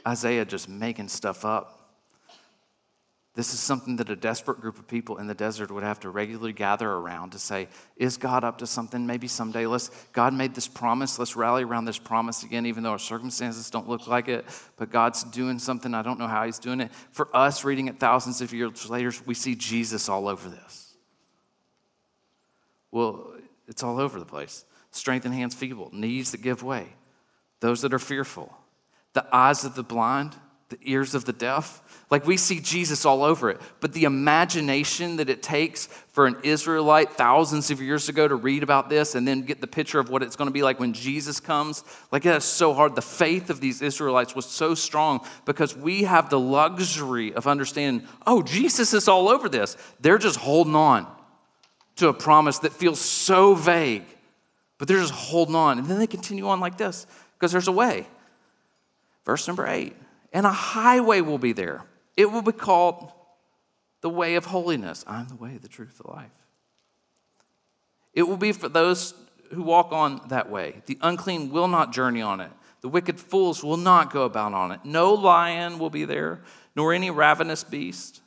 Isaiah 0.07 0.45
just 0.45 0.69
making 0.69 1.07
stuff 1.07 1.45
up. 1.45 1.77
This 3.33 3.53
is 3.53 3.61
something 3.61 3.95
that 3.95 4.09
a 4.09 4.15
desperate 4.15 4.59
group 4.59 4.77
of 4.77 4.89
people 4.89 5.17
in 5.17 5.25
the 5.25 5.33
desert 5.33 5.71
would 5.71 5.83
have 5.83 6.01
to 6.01 6.09
regularly 6.09 6.51
gather 6.51 6.89
around 6.89 7.31
to 7.31 7.39
say, 7.39 7.69
Is 7.95 8.17
God 8.17 8.43
up 8.43 8.57
to 8.57 8.67
something? 8.67 9.07
Maybe 9.07 9.29
someday 9.29 9.65
let's, 9.67 9.89
God 10.11 10.33
made 10.33 10.53
this 10.53 10.67
promise. 10.67 11.17
Let's 11.17 11.37
rally 11.37 11.63
around 11.63 11.85
this 11.85 11.97
promise 11.97 12.43
again, 12.43 12.65
even 12.65 12.83
though 12.83 12.91
our 12.91 12.99
circumstances 12.99 13.69
don't 13.69 13.87
look 13.87 14.05
like 14.05 14.27
it. 14.27 14.45
But 14.75 14.91
God's 14.91 15.23
doing 15.23 15.59
something. 15.59 15.93
I 15.93 16.01
don't 16.01 16.19
know 16.19 16.27
how 16.27 16.45
He's 16.45 16.59
doing 16.59 16.81
it. 16.81 16.91
For 17.13 17.29
us, 17.33 17.63
reading 17.63 17.87
it 17.87 18.01
thousands 18.01 18.41
of 18.41 18.53
years 18.53 18.89
later, 18.89 19.13
we 19.25 19.33
see 19.33 19.55
Jesus 19.55 20.09
all 20.09 20.27
over 20.27 20.49
this. 20.49 20.97
Well, 22.91 23.33
it's 23.65 23.81
all 23.81 23.97
over 23.97 24.19
the 24.19 24.25
place. 24.25 24.65
Strength 24.91 25.25
and 25.25 25.33
hands 25.33 25.55
feeble, 25.55 25.89
knees 25.93 26.31
that 26.31 26.41
give 26.41 26.63
way, 26.63 26.89
those 27.61 27.81
that 27.81 27.93
are 27.93 27.99
fearful, 27.99 28.53
the 29.13 29.25
eyes 29.33 29.63
of 29.63 29.75
the 29.75 29.83
blind, 29.83 30.35
the 30.69 30.77
ears 30.83 31.15
of 31.15 31.25
the 31.25 31.33
deaf 31.33 31.81
like 32.11 32.27
we 32.27 32.35
see 32.35 32.59
Jesus 32.59 33.05
all 33.05 33.23
over 33.23 33.49
it. 33.49 33.61
But 33.79 33.93
the 33.93 34.03
imagination 34.03 35.15
that 35.15 35.29
it 35.29 35.41
takes 35.41 35.87
for 36.09 36.27
an 36.27 36.35
Israelite 36.43 37.13
thousands 37.13 37.71
of 37.71 37.81
years 37.81 38.09
ago 38.09 38.27
to 38.27 38.35
read 38.35 38.63
about 38.63 38.89
this 38.89 39.15
and 39.15 39.25
then 39.25 39.43
get 39.43 39.61
the 39.61 39.67
picture 39.67 39.97
of 39.97 40.09
what 40.09 40.21
it's 40.21 40.35
going 40.35 40.49
to 40.49 40.53
be 40.53 40.61
like 40.61 40.77
when 40.77 40.91
Jesus 40.91 41.39
comes, 41.39 41.85
like 42.11 42.23
that's 42.23 42.43
so 42.43 42.73
hard. 42.73 42.95
The 42.95 43.01
faith 43.01 43.49
of 43.49 43.61
these 43.61 43.81
Israelites 43.81 44.35
was 44.35 44.45
so 44.45 44.75
strong 44.75 45.25
because 45.45 45.75
we 45.75 46.03
have 46.03 46.29
the 46.29 46.39
luxury 46.39 47.33
of 47.33 47.47
understanding, 47.47 48.05
oh, 48.27 48.41
Jesus 48.43 48.93
is 48.93 49.07
all 49.07 49.29
over 49.29 49.47
this. 49.47 49.77
They're 50.01 50.17
just 50.17 50.37
holding 50.37 50.75
on 50.75 51.07
to 51.95 52.09
a 52.09 52.13
promise 52.13 52.59
that 52.59 52.73
feels 52.73 52.99
so 52.99 53.55
vague, 53.55 54.03
but 54.77 54.89
they're 54.89 54.99
just 54.99 55.13
holding 55.13 55.55
on. 55.55 55.79
And 55.79 55.87
then 55.87 55.97
they 55.97 56.07
continue 56.07 56.49
on 56.49 56.59
like 56.59 56.77
this 56.77 57.07
because 57.41 57.51
there's 57.51 57.67
a 57.67 57.71
way. 57.71 58.05
Verse 59.25 59.47
number 59.47 59.67
eight, 59.67 59.97
and 60.31 60.45
a 60.45 60.51
highway 60.51 61.21
will 61.21 61.39
be 61.39 61.51
there 61.51 61.83
it 62.17 62.31
will 62.31 62.41
be 62.41 62.51
called 62.51 63.11
the 64.01 64.09
way 64.09 64.35
of 64.35 64.45
holiness. 64.45 65.03
I'm 65.07 65.27
the 65.27 65.35
way, 65.35 65.57
the 65.57 65.67
truth, 65.67 65.99
the 66.03 66.11
life. 66.11 66.31
It 68.13 68.23
will 68.23 68.37
be 68.37 68.51
for 68.51 68.69
those 68.69 69.13
who 69.51 69.63
walk 69.63 69.91
on 69.91 70.21
that 70.29 70.49
way. 70.49 70.81
The 70.85 70.97
unclean 71.01 71.51
will 71.51 71.67
not 71.67 71.93
journey 71.93 72.21
on 72.21 72.41
it. 72.41 72.51
The 72.81 72.89
wicked 72.89 73.19
fools 73.19 73.63
will 73.63 73.77
not 73.77 74.11
go 74.11 74.23
about 74.23 74.53
on 74.53 74.71
it. 74.71 74.81
No 74.83 75.13
lion 75.13 75.79
will 75.79 75.89
be 75.89 76.05
there, 76.05 76.41
nor 76.75 76.93
any 76.93 77.09
ravenous 77.09 77.63
beast. 77.63 78.21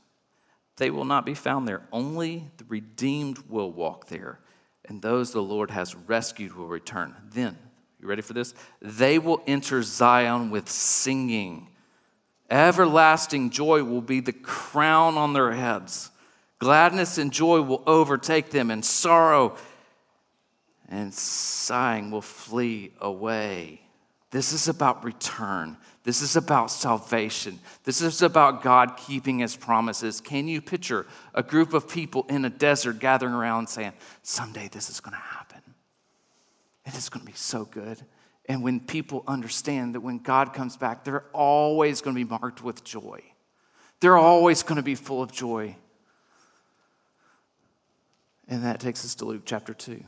They 0.77 0.91
will 0.91 1.05
not 1.05 1.27
be 1.27 1.35
found 1.35 1.69
there. 1.69 1.83
Only 1.93 2.51
the 2.57 2.65
redeemed 2.65 3.39
will 3.49 3.71
walk 3.71 4.09
there, 4.09 4.41
and 4.85 5.03
those 5.03 5.33
the 5.33 5.43
Lord 5.43 5.71
has 5.71 5.95
rescued 5.95 6.55
will 6.55 6.67
return. 6.67 7.15
Then, 7.31 7.59
you 8.05 8.11
ready 8.11 8.23
for 8.23 8.35
this? 8.35 8.55
They 8.81 9.19
will 9.19 9.43
enter 9.47 9.83
Zion 9.83 10.51
with 10.51 10.69
singing. 10.69 11.69
Everlasting 12.51 13.51
joy 13.51 13.83
will 13.83 14.03
be 14.03 14.21
the 14.21 14.33
crown 14.33 15.17
on 15.17 15.33
their 15.33 15.53
heads. 15.53 16.11
Gladness 16.59 17.19
and 17.19 17.33
joy 17.33 17.63
will 17.63 17.83
overtake 17.87 18.51
them, 18.51 18.71
and 18.71 18.85
sorrow 18.85 19.57
and 20.89 21.13
sighing 21.13 22.11
will 22.11 22.21
flee 22.21 22.93
away. 23.01 23.81
This 24.31 24.53
is 24.53 24.69
about 24.69 25.03
return. 25.03 25.77
This 26.03 26.21
is 26.21 26.37
about 26.37 26.71
salvation. 26.71 27.59
This 27.85 28.03
is 28.03 28.21
about 28.21 28.63
God 28.63 28.99
keeping 28.99 29.39
his 29.39 29.57
promises. 29.57 30.21
Can 30.21 30.47
you 30.47 30.61
picture 30.61 31.07
a 31.35 31.43
group 31.43 31.73
of 31.73 31.89
people 31.89 32.27
in 32.29 32.45
a 32.45 32.51
desert 32.51 32.99
gathering 32.99 33.33
around 33.33 33.69
saying, 33.69 33.95
Someday 34.23 34.69
this 34.69 34.91
is 34.91 35.01
going 35.01 35.15
to 35.15 35.23
happen? 35.23 35.44
It 36.87 36.95
is 36.97 37.09
going 37.09 37.25
to 37.25 37.31
be 37.31 37.37
so 37.37 37.65
good. 37.65 38.01
And 38.47 38.63
when 38.63 38.81
people 38.81 39.25
understand 39.27 39.95
that 39.95 40.01
when 40.01 40.19
God 40.19 40.53
comes 40.53 40.77
back, 40.77 41.05
they're 41.05 41.25
always 41.33 42.01
going 42.01 42.15
to 42.15 42.25
be 42.25 42.29
marked 42.29 42.63
with 42.63 42.85
joy, 42.85 43.23
they're 44.01 44.17
always 44.17 44.63
going 44.63 44.77
to 44.77 44.83
be 44.83 44.95
full 44.95 45.23
of 45.23 45.33
joy. 45.33 45.77
And 48.47 48.63
that 48.65 48.79
takes 48.79 49.05
us 49.07 49.15
to 49.17 49.25
Luke 49.25 49.43
chapter 49.47 49.73
2. 49.73 50.05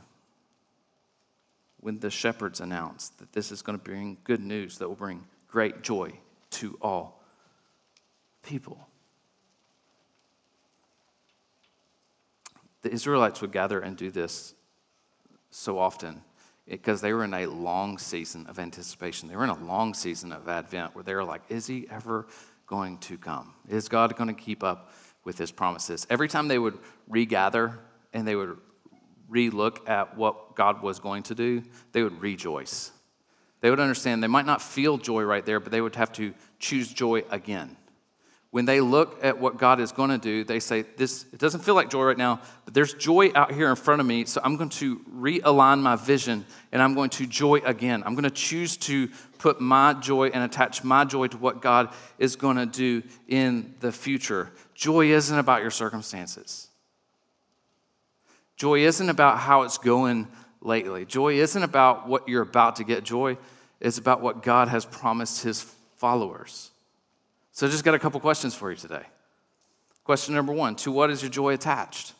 When 1.79 1.99
the 1.99 2.11
shepherds 2.11 2.59
announce 2.59 3.09
that 3.17 3.33
this 3.33 3.51
is 3.51 3.63
going 3.63 3.77
to 3.77 3.83
bring 3.83 4.17
good 4.23 4.41
news 4.41 4.77
that 4.77 4.87
will 4.87 4.95
bring 4.95 5.25
great 5.47 5.81
joy 5.81 6.11
to 6.51 6.77
all 6.81 7.23
people. 8.43 8.87
The 12.83 12.91
Israelites 12.91 13.41
would 13.41 13.51
gather 13.51 13.79
and 13.79 13.97
do 13.97 14.11
this 14.11 14.53
so 15.49 15.79
often 15.79 16.21
because 16.67 17.01
they 17.01 17.13
were 17.13 17.23
in 17.23 17.33
a 17.33 17.45
long 17.45 17.97
season 17.97 18.45
of 18.47 18.59
anticipation. 18.59 19.29
They 19.29 19.35
were 19.35 19.43
in 19.43 19.49
a 19.49 19.65
long 19.65 19.93
season 19.93 20.31
of 20.31 20.47
Advent 20.47 20.95
where 20.95 21.03
they 21.03 21.15
were 21.15 21.23
like, 21.23 21.41
is 21.49 21.67
he 21.67 21.87
ever 21.89 22.27
going 22.65 22.97
to 22.99 23.17
come? 23.17 23.53
Is 23.67 23.87
God 23.87 24.15
going 24.15 24.27
to 24.27 24.41
keep 24.41 24.63
up 24.63 24.91
with 25.23 25.37
his 25.37 25.51
promises? 25.51 26.05
Every 26.09 26.27
time 26.27 26.47
they 26.47 26.59
would 26.59 26.77
regather 27.07 27.79
and 28.13 28.27
they 28.27 28.35
would 28.35 28.57
relook 29.31 29.87
at 29.87 30.17
what 30.17 30.55
God 30.55 30.81
was 30.81 30.99
going 30.99 31.23
to 31.23 31.35
do, 31.35 31.63
they 31.91 32.03
would 32.03 32.21
rejoice. 32.21 32.91
They 33.61 33.69
would 33.69 33.79
understand 33.79 34.21
they 34.21 34.27
might 34.27 34.45
not 34.45 34.61
feel 34.61 34.97
joy 34.97 35.23
right 35.23 35.45
there, 35.45 35.59
but 35.59 35.71
they 35.71 35.81
would 35.81 35.95
have 35.95 36.11
to 36.13 36.33
choose 36.59 36.93
joy 36.93 37.23
again 37.31 37.75
when 38.51 38.65
they 38.65 38.79
look 38.79 39.23
at 39.23 39.39
what 39.39 39.57
God 39.57 39.79
is 39.79 39.91
going 39.91 40.09
to 40.09 40.17
do, 40.17 40.43
they 40.43 40.59
say, 40.59 40.83
This 40.95 41.25
it 41.33 41.39
doesn't 41.39 41.61
feel 41.61 41.75
like 41.75 41.89
joy 41.89 42.03
right 42.03 42.17
now, 42.17 42.39
but 42.65 42.73
there's 42.73 42.93
joy 42.93 43.31
out 43.35 43.51
here 43.51 43.69
in 43.69 43.75
front 43.75 43.99
of 43.99 44.07
me. 44.07 44.25
So 44.25 44.39
I'm 44.43 44.55
going 44.55 44.69
to 44.69 44.99
realign 45.13 45.81
my 45.81 45.95
vision 45.95 46.45
and 46.71 46.81
I'm 46.81 46.93
going 46.93 47.09
to 47.11 47.27
joy 47.27 47.55
again. 47.65 48.03
I'm 48.05 48.13
going 48.13 48.23
to 48.23 48.29
choose 48.29 48.77
to 48.77 49.09
put 49.37 49.59
my 49.59 49.93
joy 49.93 50.29
and 50.29 50.43
attach 50.43 50.83
my 50.83 51.03
joy 51.03 51.27
to 51.27 51.37
what 51.37 51.61
God 51.61 51.93
is 52.17 52.35
going 52.35 52.57
to 52.57 52.65
do 52.65 53.03
in 53.27 53.75
the 53.81 53.91
future. 53.91 54.51
Joy 54.73 55.11
isn't 55.11 55.37
about 55.37 55.61
your 55.61 55.71
circumstances. 55.71 56.69
Joy 58.55 58.79
isn't 58.85 59.09
about 59.09 59.39
how 59.39 59.63
it's 59.63 59.77
going 59.77 60.27
lately. 60.61 61.05
Joy 61.05 61.35
isn't 61.35 61.61
about 61.61 62.07
what 62.07 62.27
you're 62.27 62.41
about 62.41 62.77
to 62.77 62.83
get. 62.83 63.03
Joy 63.03 63.37
is 63.79 63.97
about 63.97 64.21
what 64.21 64.41
God 64.41 64.69
has 64.69 64.85
promised 64.85 65.43
his 65.43 65.61
followers. 65.97 66.71
So, 67.57 67.65
I 67.65 67.71
just 67.71 67.83
got 67.83 67.95
a 67.95 67.99
couple 67.99 68.19
questions 68.19 68.53
for 68.53 68.69
you 68.69 68.77
today. 68.77 69.01
Question 70.03 70.35
number 70.35 70.53
one 70.53 70.75
To 70.75 70.91
what 70.91 71.09
is 71.09 71.23
your 71.23 71.31
joy 71.31 71.55
attached? 71.55 72.13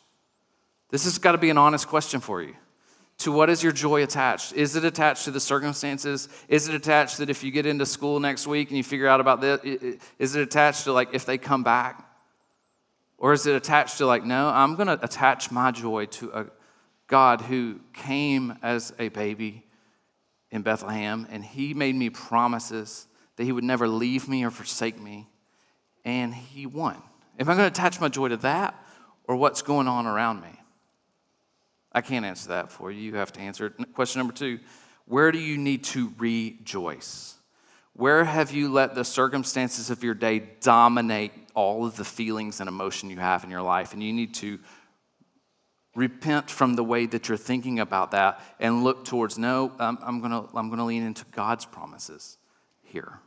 This 0.90 1.04
has 1.04 1.18
got 1.18 1.30
to 1.30 1.38
be 1.38 1.48
an 1.48 1.56
honest 1.56 1.86
question 1.86 2.18
for 2.18 2.42
you. 2.42 2.56
To 3.18 3.30
what 3.30 3.48
is 3.48 3.62
your 3.62 3.70
joy 3.70 4.02
attached? 4.02 4.52
Is 4.54 4.74
it 4.74 4.84
attached 4.84 5.26
to 5.26 5.30
the 5.30 5.38
circumstances? 5.38 6.28
Is 6.48 6.68
it 6.68 6.74
attached 6.74 7.18
that 7.18 7.30
if 7.30 7.44
you 7.44 7.52
get 7.52 7.66
into 7.66 7.86
school 7.86 8.18
next 8.18 8.48
week 8.48 8.70
and 8.70 8.76
you 8.78 8.82
figure 8.82 9.06
out 9.06 9.20
about 9.20 9.40
this, 9.40 9.60
is 10.18 10.34
it 10.34 10.42
attached 10.42 10.82
to 10.84 10.92
like 10.92 11.10
if 11.12 11.24
they 11.24 11.38
come 11.38 11.62
back? 11.62 12.04
Or 13.16 13.32
is 13.32 13.46
it 13.46 13.54
attached 13.54 13.98
to 13.98 14.06
like, 14.06 14.24
no, 14.24 14.48
I'm 14.48 14.74
going 14.74 14.88
to 14.88 14.98
attach 15.04 15.52
my 15.52 15.70
joy 15.70 16.06
to 16.06 16.32
a 16.32 16.46
God 17.06 17.42
who 17.42 17.78
came 17.92 18.58
as 18.60 18.92
a 18.98 19.08
baby 19.08 19.64
in 20.50 20.62
Bethlehem 20.62 21.28
and 21.30 21.44
he 21.44 21.74
made 21.74 21.94
me 21.94 22.10
promises 22.10 23.07
that 23.38 23.44
he 23.44 23.52
would 23.52 23.64
never 23.64 23.86
leave 23.86 24.28
me 24.28 24.44
or 24.44 24.50
forsake 24.50 25.00
me. 25.00 25.28
And 26.04 26.34
he 26.34 26.66
won. 26.66 26.96
Am 27.38 27.48
I'm 27.48 27.56
going 27.56 27.58
to 27.58 27.66
attach 27.66 28.00
my 28.00 28.08
joy 28.08 28.28
to 28.28 28.36
that 28.38 28.74
or 29.28 29.36
what's 29.36 29.62
going 29.62 29.86
on 29.86 30.06
around 30.06 30.40
me? 30.40 30.60
I 31.92 32.00
can't 32.00 32.24
answer 32.24 32.48
that 32.48 32.72
for 32.72 32.90
you. 32.90 33.00
You 33.00 33.14
have 33.14 33.32
to 33.34 33.40
answer 33.40 33.66
it. 33.66 33.94
Question 33.94 34.18
number 34.18 34.34
two 34.34 34.58
Where 35.06 35.30
do 35.30 35.38
you 35.38 35.56
need 35.56 35.84
to 35.84 36.12
rejoice? 36.18 37.36
Where 37.92 38.24
have 38.24 38.50
you 38.50 38.72
let 38.72 38.96
the 38.96 39.04
circumstances 39.04 39.88
of 39.90 40.02
your 40.02 40.14
day 40.14 40.42
dominate 40.60 41.32
all 41.54 41.86
of 41.86 41.96
the 41.96 42.04
feelings 42.04 42.58
and 42.58 42.68
emotion 42.68 43.08
you 43.08 43.18
have 43.18 43.44
in 43.44 43.50
your 43.50 43.62
life? 43.62 43.92
And 43.92 44.02
you 44.02 44.12
need 44.12 44.34
to 44.34 44.58
repent 45.94 46.50
from 46.50 46.74
the 46.74 46.84
way 46.84 47.06
that 47.06 47.28
you're 47.28 47.38
thinking 47.38 47.78
about 47.78 48.10
that 48.12 48.40
and 48.58 48.82
look 48.82 49.04
towards 49.04 49.38
no, 49.38 49.72
I'm, 49.78 49.98
I'm 50.02 50.18
going 50.18 50.32
to 50.32 50.48
I'm 50.56 50.68
going 50.68 50.78
to 50.78 50.84
lean 50.84 51.04
into 51.04 51.24
God's 51.30 51.66
promises 51.66 52.36
here. 52.82 53.20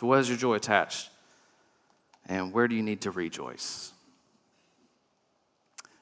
To 0.00 0.06
what 0.06 0.18
is 0.18 0.30
your 0.30 0.38
joy 0.38 0.54
attached? 0.54 1.10
And 2.26 2.54
where 2.54 2.66
do 2.66 2.74
you 2.74 2.82
need 2.82 3.02
to 3.02 3.10
rejoice? 3.10 3.92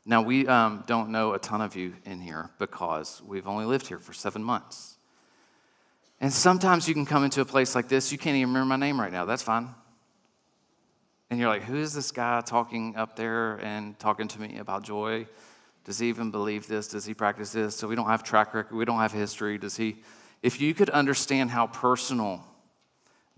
Now, 0.07 0.23
we 0.23 0.47
um, 0.47 0.85
don't 0.87 1.11
know 1.11 1.33
a 1.33 1.41
ton 1.41 1.61
of 1.61 1.75
you 1.75 1.95
in 2.05 2.21
here 2.21 2.51
because 2.61 3.21
we've 3.27 3.49
only 3.49 3.65
lived 3.65 3.89
here 3.89 3.99
for 3.99 4.13
seven 4.13 4.45
months. 4.45 4.99
And 6.21 6.33
sometimes 6.33 6.87
you 6.87 6.95
can 6.95 7.07
come 7.07 7.25
into 7.25 7.41
a 7.41 7.45
place 7.45 7.75
like 7.75 7.89
this, 7.89 8.13
you 8.13 8.19
can't 8.19 8.37
even 8.37 8.51
remember 8.51 8.69
my 8.69 8.77
name 8.77 9.01
right 9.01 9.11
now. 9.11 9.25
That's 9.25 9.43
fine. 9.43 9.69
And 11.29 11.41
you're 11.41 11.49
like, 11.49 11.65
who 11.65 11.79
is 11.79 11.93
this 11.93 12.13
guy 12.13 12.41
talking 12.43 12.95
up 12.95 13.17
there 13.17 13.57
and 13.65 13.99
talking 13.99 14.29
to 14.29 14.41
me 14.41 14.59
about 14.59 14.85
joy? 14.85 15.27
Does 15.85 15.99
he 15.99 16.09
even 16.09 16.31
believe 16.31 16.69
this? 16.69 16.87
Does 16.87 17.05
he 17.05 17.15
practice 17.15 17.51
this? 17.51 17.75
So 17.75 17.89
we 17.89 17.97
don't 17.97 18.07
have 18.07 18.23
track 18.23 18.55
record, 18.55 18.77
we 18.77 18.85
don't 18.85 19.01
have 19.01 19.13
history. 19.13 19.59
Does 19.59 19.77
he? 19.77 19.97
If 20.41 20.61
you 20.61 20.73
could 20.73 20.91
understand 20.91 21.51
how 21.51 21.67
personal 21.67 22.45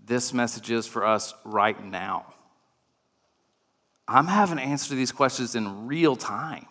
this 0.05 0.33
message 0.33 0.71
is 0.71 0.87
for 0.87 1.05
us 1.05 1.33
right 1.43 1.81
now, 1.83 2.33
I'm 4.07 4.27
having 4.27 4.57
to 4.57 4.63
answer 4.63 4.95
these 4.95 5.11
questions 5.11 5.55
in 5.55 5.87
real 5.87 6.15
time. 6.15 6.65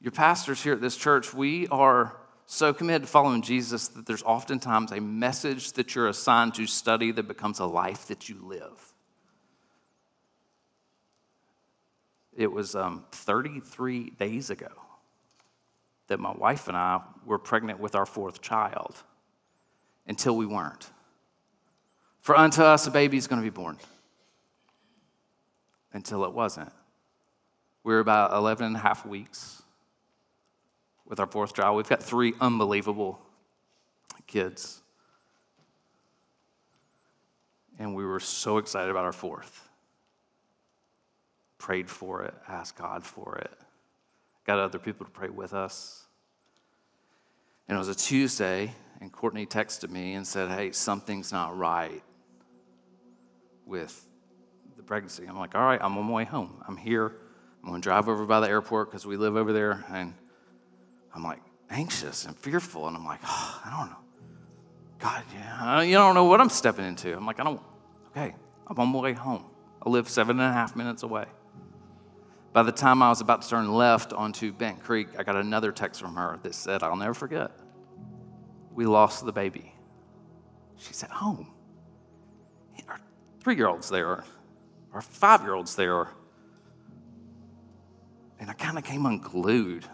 Your 0.00 0.12
pastors 0.12 0.62
here 0.62 0.74
at 0.74 0.80
this 0.80 0.96
church, 0.96 1.34
we 1.34 1.66
are 1.68 2.16
so 2.46 2.72
committed 2.72 3.02
to 3.02 3.08
following 3.08 3.42
Jesus 3.42 3.88
that 3.88 4.06
there's 4.06 4.22
oftentimes 4.22 4.92
a 4.92 5.00
message 5.00 5.72
that 5.72 5.94
you're 5.94 6.08
assigned 6.08 6.54
to 6.54 6.66
study 6.66 7.10
that 7.12 7.26
becomes 7.26 7.58
a 7.58 7.66
life 7.66 8.06
that 8.06 8.28
you 8.28 8.38
live. 8.42 8.94
It 12.36 12.52
was 12.52 12.76
um, 12.76 13.04
33 13.10 14.10
days 14.10 14.50
ago 14.50 14.70
that 16.06 16.20
my 16.20 16.32
wife 16.32 16.68
and 16.68 16.76
I 16.76 17.00
were 17.26 17.38
pregnant 17.38 17.80
with 17.80 17.96
our 17.96 18.06
fourth 18.06 18.40
child 18.40 18.94
until 20.08 20.36
we 20.36 20.46
weren't. 20.46 20.90
For 22.20 22.36
unto 22.36 22.62
us 22.62 22.86
a 22.86 22.90
baby 22.90 23.16
is 23.16 23.26
going 23.26 23.40
to 23.40 23.44
be 23.44 23.54
born 23.54 23.78
until 25.92 26.24
it 26.24 26.32
wasn't. 26.32 26.72
We 27.84 27.92
were 27.92 28.00
about 28.00 28.32
11 28.32 28.66
and 28.66 28.76
a 28.76 28.80
half 28.80 29.06
weeks 29.06 29.62
with 31.06 31.20
our 31.20 31.26
fourth 31.26 31.54
child. 31.54 31.76
We've 31.76 31.88
got 31.88 32.02
three 32.02 32.34
unbelievable 32.40 33.20
kids. 34.26 34.82
And 37.78 37.94
we 37.94 38.04
were 38.04 38.20
so 38.20 38.58
excited 38.58 38.90
about 38.90 39.04
our 39.04 39.12
fourth. 39.12 39.68
Prayed 41.58 41.88
for 41.88 42.22
it, 42.22 42.34
asked 42.48 42.76
God 42.76 43.04
for 43.04 43.36
it, 43.38 43.52
got 44.46 44.58
other 44.58 44.78
people 44.78 45.06
to 45.06 45.12
pray 45.12 45.28
with 45.28 45.54
us. 45.54 46.04
And 47.68 47.76
it 47.76 47.78
was 47.78 47.88
a 47.88 47.94
Tuesday, 47.94 48.72
and 49.00 49.12
Courtney 49.12 49.46
texted 49.46 49.90
me 49.90 50.14
and 50.14 50.26
said, 50.26 50.50
Hey, 50.50 50.72
something's 50.72 51.32
not 51.32 51.56
right 51.56 52.02
with 53.64 54.04
the 54.76 54.82
pregnancy. 54.82 55.26
I'm 55.26 55.38
like, 55.38 55.54
all 55.54 55.62
right, 55.62 55.78
I'm 55.80 55.96
on 55.98 56.04
my 56.06 56.12
way 56.12 56.24
home. 56.24 56.62
I'm 56.66 56.76
here. 56.76 57.12
I'm 57.62 57.68
going 57.68 57.80
to 57.80 57.84
drive 57.84 58.08
over 58.08 58.24
by 58.24 58.40
the 58.40 58.48
airport 58.48 58.90
because 58.90 59.06
we 59.06 59.16
live 59.16 59.36
over 59.36 59.52
there. 59.52 59.84
And 59.90 60.14
I'm 61.14 61.22
like 61.22 61.40
anxious 61.68 62.24
and 62.24 62.36
fearful. 62.36 62.88
And 62.88 62.96
I'm 62.96 63.04
like, 63.04 63.20
oh, 63.24 63.62
I 63.64 63.76
don't 63.76 63.90
know. 63.90 63.96
God, 64.98 65.22
yeah, 65.32 65.82
you 65.82 65.94
don't 65.94 66.14
know 66.14 66.24
what 66.24 66.40
I'm 66.40 66.48
stepping 66.48 66.84
into. 66.84 67.16
I'm 67.16 67.26
like, 67.26 67.38
I 67.38 67.44
don't, 67.44 67.60
okay, 68.08 68.34
I'm 68.66 68.78
on 68.78 68.88
my 68.88 68.98
way 68.98 69.12
home. 69.12 69.44
I 69.84 69.88
live 69.88 70.08
seven 70.08 70.40
and 70.40 70.48
a 70.48 70.52
half 70.52 70.74
minutes 70.74 71.04
away. 71.04 71.26
By 72.52 72.64
the 72.64 72.72
time 72.72 73.02
I 73.02 73.08
was 73.08 73.20
about 73.20 73.42
to 73.42 73.48
turn 73.48 73.72
left 73.72 74.12
onto 74.12 74.50
Bent 74.52 74.82
Creek, 74.82 75.08
I 75.16 75.22
got 75.22 75.36
another 75.36 75.70
text 75.70 76.00
from 76.00 76.16
her 76.16 76.40
that 76.42 76.54
said, 76.54 76.82
I'll 76.82 76.96
never 76.96 77.14
forget. 77.14 77.52
We 78.78 78.86
lost 78.86 79.26
the 79.26 79.32
baby. 79.32 79.72
She's 80.76 81.02
at 81.02 81.10
home. 81.10 81.48
Our 82.88 83.00
three 83.40 83.56
year 83.56 83.66
old's 83.66 83.90
there 83.90 84.22
our 84.92 85.02
five 85.02 85.42
year 85.42 85.54
olds 85.54 85.74
there. 85.74 86.06
And 88.38 88.48
I 88.48 88.52
kind 88.52 88.78
of 88.78 88.84
came 88.84 89.04
unglued. 89.04 89.84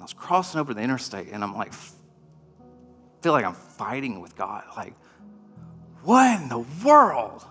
I 0.00 0.02
was 0.02 0.12
crossing 0.12 0.58
over 0.58 0.74
the 0.74 0.80
interstate 0.80 1.28
and 1.28 1.44
I'm 1.44 1.56
like, 1.56 1.72
feel 3.22 3.30
like 3.30 3.44
I'm 3.44 3.54
fighting 3.54 4.20
with 4.20 4.34
God. 4.34 4.64
Like, 4.76 4.94
what 6.02 6.40
in 6.40 6.48
the 6.48 6.64
world? 6.84 7.44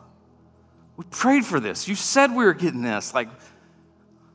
We 0.98 1.06
prayed 1.10 1.46
for 1.46 1.62
this. 1.62 1.88
You 1.88 1.96
said 1.96 2.36
we 2.36 2.44
were 2.44 2.54
getting 2.54 2.82
this. 2.82 3.14
Like, 3.14 3.30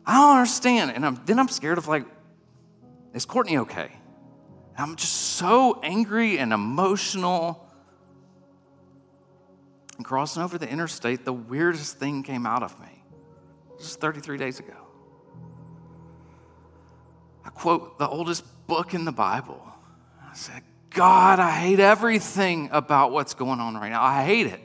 I 0.07 0.15
don't 0.15 0.39
understand. 0.39 0.93
And 0.93 1.05
I'm, 1.05 1.21
then 1.27 1.39
I'm 1.39 1.49
scared 1.49 1.77
of 1.77 1.89
like, 1.89 2.07
is 3.15 3.25
Courtney 3.25 3.59
okay? 3.59 3.93
I'm 4.77 4.97
just 4.97 5.13
so 5.13 5.81
angry 5.83 6.39
and 6.39 6.53
emotional 6.53 7.69
and 9.99 10.07
crossing 10.07 10.43
over 10.43 10.57
the 10.57 10.69
interstate, 10.69 11.25
the 11.25 11.33
weirdest 11.33 11.99
thing 11.99 12.23
came 12.23 12.47
out 12.47 12.63
of 12.63 12.79
me. 12.81 13.03
This 13.77 13.91
is 13.91 13.97
33 13.97 14.39
days 14.39 14.61
ago. 14.61 14.77
I 17.45 17.51
quote 17.51 17.99
the 17.99 18.09
oldest 18.09 18.45
book 18.69 18.95
in 18.95 19.05
the 19.05 19.13
Bible. 19.13 19.61
I 20.23 20.35
said, 20.35 20.63
God, 20.91 21.41
I 21.41 21.51
hate 21.51 21.81
everything 21.81 22.71
about 22.73 23.11
what's 23.11 23.35
going 23.35 23.59
on 23.59 23.75
right 23.75 23.91
now. 23.91 24.03
I 24.03 24.25
hate 24.25 24.47
it. 24.47 24.61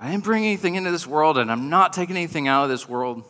I 0.00 0.10
didn't 0.10 0.24
bring 0.24 0.44
anything 0.44 0.74
into 0.74 0.90
this 0.90 1.06
world, 1.06 1.38
and 1.38 1.52
I'm 1.52 1.68
not 1.68 1.92
taking 1.92 2.16
anything 2.16 2.48
out 2.48 2.64
of 2.64 2.70
this 2.70 2.88
world. 2.88 3.22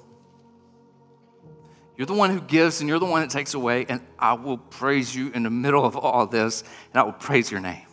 You're 2.01 2.07
the 2.07 2.15
one 2.15 2.31
who 2.31 2.41
gives, 2.41 2.81
and 2.81 2.89
you're 2.89 2.99
the 2.99 3.05
one 3.05 3.21
that 3.21 3.29
takes 3.29 3.53
away, 3.53 3.85
and 3.87 4.01
I 4.19 4.33
will 4.33 4.57
praise 4.57 5.15
you 5.15 5.29
in 5.33 5.43
the 5.43 5.51
middle 5.51 5.85
of 5.85 5.99
all 5.99 6.27
this, 6.27 6.65
and 6.95 6.99
I 6.99 7.03
will 7.03 7.13
praise 7.13 7.51
your 7.51 7.61
name. 7.61 7.85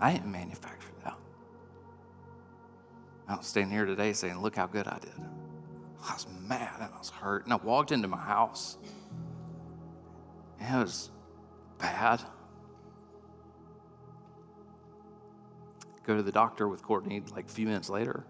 I 0.00 0.12
didn't 0.12 0.30
manufacture 0.30 0.92
that. 1.02 1.16
I 3.26 3.32
don't 3.32 3.44
stand 3.44 3.72
here 3.72 3.86
today 3.86 4.12
saying, 4.12 4.40
look 4.40 4.54
how 4.54 4.68
good 4.68 4.86
I 4.86 5.00
did. 5.00 5.10
I 6.08 6.12
was 6.12 6.28
mad 6.46 6.74
and 6.76 6.84
I 6.94 6.96
was 6.96 7.10
hurt. 7.10 7.42
And 7.42 7.52
I 7.52 7.56
walked 7.56 7.90
into 7.90 8.06
my 8.06 8.18
house. 8.18 8.78
And 10.60 10.76
it 10.76 10.78
was 10.78 11.10
bad. 11.78 12.22
Go 16.06 16.16
to 16.16 16.22
the 16.22 16.30
doctor 16.30 16.68
with 16.68 16.84
Courtney 16.84 17.24
like 17.34 17.46
a 17.46 17.52
few 17.52 17.66
minutes 17.66 17.90
later. 17.90 18.24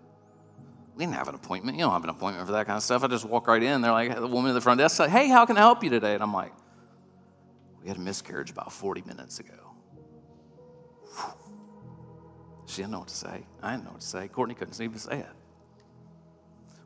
We 0.98 1.04
didn't 1.04 1.14
have 1.14 1.28
an 1.28 1.36
appointment. 1.36 1.78
You 1.78 1.84
don't 1.84 1.92
have 1.92 2.02
an 2.02 2.10
appointment 2.10 2.44
for 2.44 2.52
that 2.54 2.66
kind 2.66 2.76
of 2.76 2.82
stuff. 2.82 3.04
I 3.04 3.06
just 3.06 3.24
walk 3.24 3.46
right 3.46 3.62
in. 3.62 3.82
They're 3.82 3.92
like, 3.92 4.12
the 4.16 4.26
woman 4.26 4.50
at 4.50 4.54
the 4.54 4.60
front 4.60 4.80
desk 4.80 4.96
said, 4.96 5.10
Hey, 5.10 5.28
how 5.28 5.46
can 5.46 5.56
I 5.56 5.60
help 5.60 5.84
you 5.84 5.90
today? 5.90 6.14
And 6.14 6.22
I'm 6.24 6.34
like, 6.34 6.52
We 7.80 7.86
had 7.86 7.98
a 7.98 8.00
miscarriage 8.00 8.50
about 8.50 8.72
40 8.72 9.02
minutes 9.06 9.38
ago. 9.38 9.54
She 12.66 12.82
didn't 12.82 12.90
know 12.90 12.98
what 12.98 13.08
to 13.08 13.14
say. 13.14 13.46
I 13.62 13.70
didn't 13.70 13.84
know 13.84 13.92
what 13.92 14.00
to 14.00 14.06
say. 14.06 14.26
Courtney 14.26 14.56
couldn't 14.56 14.78
even 14.80 14.98
say 14.98 15.20
it. 15.20 15.26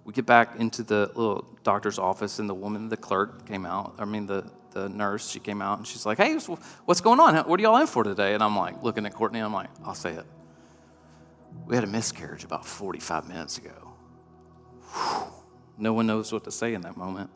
We 0.04 0.12
get 0.12 0.26
back 0.26 0.56
into 0.60 0.82
the 0.82 1.10
little 1.14 1.48
doctor's 1.62 1.98
office, 1.98 2.38
and 2.38 2.48
the 2.48 2.54
woman, 2.54 2.90
the 2.90 2.98
clerk, 2.98 3.46
came 3.46 3.64
out. 3.64 3.94
I 3.98 4.04
mean, 4.04 4.26
the, 4.26 4.44
the 4.72 4.90
nurse, 4.90 5.28
she 5.28 5.40
came 5.40 5.62
out, 5.62 5.78
and 5.78 5.86
she's 5.86 6.04
like, 6.04 6.18
Hey, 6.18 6.36
what's 6.84 7.00
going 7.00 7.18
on? 7.18 7.34
What 7.48 7.58
are 7.58 7.62
y'all 7.62 7.78
in 7.78 7.86
for 7.86 8.04
today? 8.04 8.34
And 8.34 8.42
I'm 8.42 8.56
like, 8.56 8.82
looking 8.82 9.06
at 9.06 9.14
Courtney, 9.14 9.40
I'm 9.40 9.54
like, 9.54 9.70
I'll 9.84 9.94
say 9.94 10.12
it. 10.12 10.26
We 11.66 11.74
had 11.74 11.84
a 11.84 11.88
miscarriage 11.88 12.44
about 12.44 12.66
45 12.66 13.26
minutes 13.26 13.56
ago. 13.56 13.81
No 15.78 15.92
one 15.92 16.06
knows 16.06 16.32
what 16.32 16.44
to 16.44 16.52
say 16.52 16.74
in 16.74 16.82
that 16.82 16.96
moment. 16.96 17.30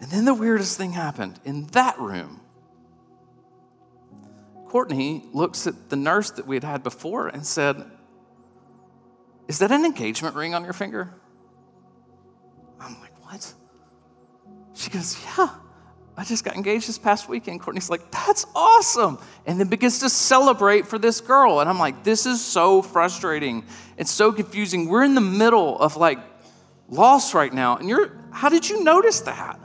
And 0.00 0.10
then 0.10 0.24
the 0.24 0.34
weirdest 0.34 0.76
thing 0.76 0.92
happened 0.92 1.38
in 1.44 1.66
that 1.68 1.98
room. 1.98 2.40
Courtney 4.66 5.24
looks 5.32 5.66
at 5.66 5.90
the 5.90 5.96
nurse 5.96 6.30
that 6.32 6.46
we 6.46 6.56
had 6.56 6.64
had 6.64 6.82
before 6.82 7.28
and 7.28 7.46
said, 7.46 7.84
Is 9.48 9.58
that 9.58 9.72
an 9.72 9.84
engagement 9.84 10.36
ring 10.36 10.54
on 10.54 10.64
your 10.64 10.72
finger? 10.72 11.12
I'm 12.80 12.98
like, 13.00 13.12
What? 13.24 13.52
She 14.74 14.90
goes, 14.90 15.20
Yeah, 15.24 15.48
I 16.16 16.24
just 16.24 16.44
got 16.44 16.54
engaged 16.54 16.88
this 16.88 16.98
past 16.98 17.28
weekend. 17.28 17.60
Courtney's 17.60 17.90
like, 17.90 18.10
That's 18.12 18.46
awesome. 18.54 19.18
And 19.44 19.58
then 19.58 19.66
begins 19.66 19.98
to 19.98 20.08
celebrate 20.08 20.86
for 20.86 20.98
this 20.98 21.20
girl. 21.20 21.60
And 21.60 21.68
I'm 21.68 21.78
like, 21.78 22.04
This 22.04 22.24
is 22.24 22.42
so 22.44 22.80
frustrating. 22.80 23.64
It's 23.96 24.10
so 24.12 24.30
confusing. 24.30 24.88
We're 24.88 25.04
in 25.04 25.14
the 25.14 25.20
middle 25.20 25.78
of 25.78 25.96
like 25.96 26.29
loss 26.90 27.34
right 27.34 27.52
now. 27.52 27.76
And 27.76 27.88
you're, 27.88 28.18
how 28.30 28.48
did 28.48 28.68
you 28.68 28.84
notice 28.84 29.20
that? 29.20 29.58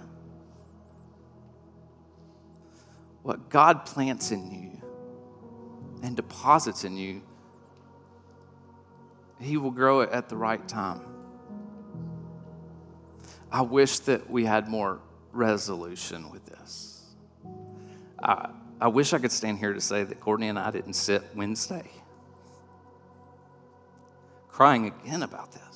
What 3.23 3.49
God 3.49 3.85
plants 3.85 4.31
in 4.31 4.51
you 4.51 4.81
and 6.03 6.15
deposits 6.15 6.83
in 6.83 6.95
you, 6.95 7.21
He 9.39 9.57
will 9.57 9.71
grow 9.71 10.01
it 10.01 10.11
at 10.11 10.29
the 10.29 10.37
right 10.37 10.65
time. 10.67 11.01
I 13.51 13.61
wish 13.61 13.99
that 13.99 14.29
we 14.29 14.45
had 14.45 14.67
more 14.67 14.99
resolution 15.31 16.29
with 16.29 16.45
this. 16.45 17.03
I, 18.21 18.49
I 18.79 18.87
wish 18.87 19.13
I 19.13 19.17
could 19.17 19.31
stand 19.31 19.59
here 19.59 19.73
to 19.73 19.81
say 19.81 20.03
that 20.03 20.19
Courtney 20.19 20.49
and 20.49 20.59
I 20.59 20.71
didn't 20.71 20.93
sit 20.93 21.23
Wednesday 21.35 21.89
crying 24.55 24.85
again 24.85 25.21
about 25.21 25.51
this. 25.51 25.74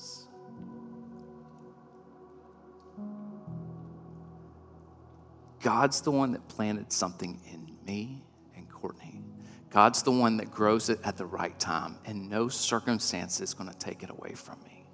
God's 5.60 6.00
the 6.00 6.10
one 6.10 6.32
that 6.32 6.48
planted 6.48 6.92
something 6.92 7.38
in 7.52 7.76
me 7.86 8.22
and 8.56 8.68
Courtney. 8.68 9.22
God's 9.68 10.02
the 10.02 10.10
one 10.10 10.38
that 10.38 10.50
grows 10.50 10.88
it 10.88 10.98
at 11.04 11.16
the 11.16 11.26
right 11.26 11.56
time, 11.58 11.96
and 12.06 12.28
no 12.28 12.48
circumstance 12.48 13.40
is 13.40 13.54
going 13.54 13.70
to 13.70 13.78
take 13.78 14.02
it 14.02 14.10
away 14.10 14.32
from 14.32 14.58
me. 14.64 14.86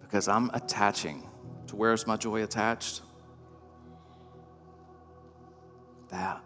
Because 0.00 0.28
I'm 0.28 0.50
attaching 0.50 1.28
to 1.68 1.76
where 1.76 1.92
is 1.92 2.06
my 2.06 2.16
joy 2.16 2.42
attached? 2.42 3.00
That. 6.10 6.42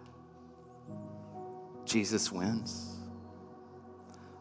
Jesus 1.84 2.30
wins. 2.30 2.96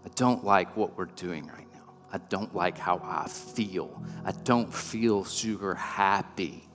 I 0.06 0.10
don't 0.16 0.46
like 0.46 0.78
what 0.78 0.98
we're 0.98 1.06
doing 1.06 1.48
right 1.48 1.68
now. 1.74 1.94
I 2.14 2.20
don't 2.20 2.54
like 2.56 2.78
how 2.78 3.02
I 3.04 3.28
feel. 3.28 4.02
I 4.24 4.32
don't 4.32 4.74
feel 4.74 5.26
super 5.26 5.76
happy 5.76 6.67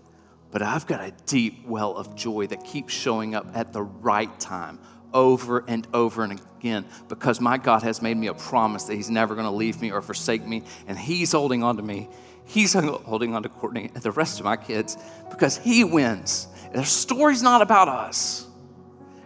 but 0.53 0.63
I've 0.63 0.87
got 0.87 1.01
a 1.01 1.13
deep 1.27 1.67
well 1.67 1.97
of 1.97 2.15
joy 2.15 2.47
that 2.49 2.63
keeps 2.65 2.93
showing 2.93 3.35
up 3.35 3.47
at 3.55 3.73
the 3.73 3.83
right 3.83 4.39
time 4.39 4.79
over 5.13 5.65
and 5.67 5.87
over 5.93 6.23
and 6.23 6.41
again 6.59 6.85
because 7.09 7.41
my 7.41 7.59
God 7.59 7.83
has 7.83 8.01
made 8.01 8.17
me 8.17 8.29
a 8.29 8.35
promise 8.35 8.85
that 8.85 8.95
He's 8.95 9.11
never 9.11 9.35
going 9.35 9.47
to 9.47 9.53
leave 9.53 9.81
me 9.81 9.91
or 9.91 10.01
forsake 10.03 10.47
me, 10.47 10.63
and 10.87 10.99
He's 10.99 11.33
holding 11.33 11.63
on 11.63 11.77
to 11.79 11.83
me. 11.83 12.09
He's 12.45 12.75
holding 12.75 13.35
on 13.35 13.43
to 13.43 13.49
Courtney 13.49 13.91
and 13.95 14.03
the 14.03 14.11
rest 14.11 14.39
of 14.39 14.45
my 14.45 14.57
kids 14.57 14.97
because 15.31 15.57
He 15.57 15.85
wins. 15.85 16.49
The 16.73 16.85
story's 16.85 17.43
not 17.43 17.63
about 17.63 17.89
us, 17.89 18.47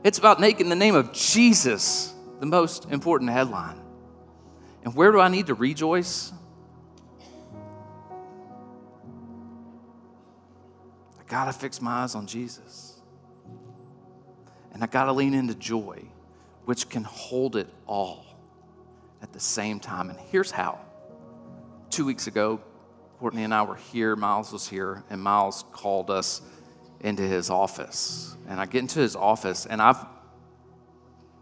it's 0.04 0.18
about 0.18 0.40
making 0.40 0.68
the 0.68 0.76
name 0.76 0.94
of 0.94 1.12
Jesus 1.12 2.14
the 2.40 2.46
most 2.46 2.86
important 2.90 3.30
headline. 3.30 3.80
And 4.84 4.94
where 4.94 5.10
do 5.10 5.18
I 5.18 5.28
need 5.28 5.48
to 5.48 5.54
rejoice? 5.54 6.32
Got 11.26 11.46
to 11.46 11.52
fix 11.52 11.80
my 11.80 12.02
eyes 12.02 12.14
on 12.14 12.26
Jesus. 12.26 13.00
And 14.72 14.82
I 14.82 14.86
got 14.86 15.04
to 15.04 15.12
lean 15.12 15.34
into 15.34 15.54
joy, 15.54 16.02
which 16.64 16.88
can 16.88 17.04
hold 17.04 17.56
it 17.56 17.68
all 17.86 18.26
at 19.22 19.32
the 19.32 19.40
same 19.40 19.80
time. 19.80 20.10
And 20.10 20.18
here's 20.30 20.50
how. 20.50 20.78
Two 21.90 22.04
weeks 22.04 22.26
ago, 22.26 22.60
Courtney 23.18 23.44
and 23.44 23.54
I 23.54 23.62
were 23.62 23.76
here, 23.76 24.14
Miles 24.16 24.52
was 24.52 24.68
here, 24.68 25.02
and 25.08 25.22
Miles 25.22 25.64
called 25.72 26.10
us 26.10 26.42
into 27.00 27.22
his 27.22 27.48
office. 27.48 28.36
And 28.48 28.60
I 28.60 28.66
get 28.66 28.80
into 28.80 29.00
his 29.00 29.16
office, 29.16 29.66
and 29.66 29.80
I've 29.80 30.04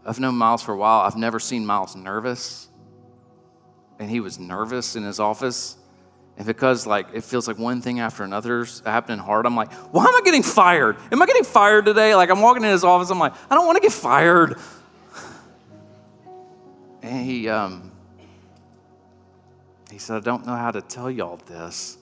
I've 0.05 0.19
known 0.19 0.35
Miles 0.35 0.61
for 0.61 0.73
a 0.73 0.77
while. 0.77 1.01
I've 1.01 1.15
never 1.17 1.39
seen 1.39 1.65
Miles 1.65 1.95
nervous. 1.95 2.69
And 3.97 4.09
he 4.09 4.19
was 4.19 4.37
nervous 4.37 4.95
in 4.95 5.03
his 5.03 5.19
office. 5.19 5.77
And 6.37 6.45
because 6.45 6.85
like 6.85 7.07
it 7.13 7.23
feels 7.23 7.47
like 7.47 7.57
one 7.57 7.81
thing 7.81 7.99
after 7.99 8.23
another's 8.23 8.81
happening 8.85 9.19
hard, 9.19 9.45
I'm 9.45 9.55
like, 9.55 9.71
why 9.93 10.03
am 10.03 10.15
I 10.15 10.21
getting 10.23 10.43
fired? 10.43 10.97
Am 11.11 11.21
I 11.21 11.25
getting 11.25 11.43
fired 11.43 11.85
today? 11.85 12.13
Like 12.15 12.29
I'm 12.29 12.41
walking 12.41 12.63
in 12.63 12.69
his 12.69 12.83
office, 12.83 13.09
I'm 13.09 13.19
like, 13.19 13.33
I 13.49 13.55
don't 13.55 13.65
want 13.65 13.77
to 13.77 13.81
get 13.81 13.93
fired. 13.93 14.57
And 17.01 17.23
he 17.23 17.47
um, 17.49 17.91
he 19.91 19.99
said, 19.99 20.17
I 20.17 20.19
don't 20.21 20.45
know 20.47 20.55
how 20.55 20.71
to 20.71 20.81
tell 20.81 21.11
y'all 21.11 21.37
this. 21.45 21.99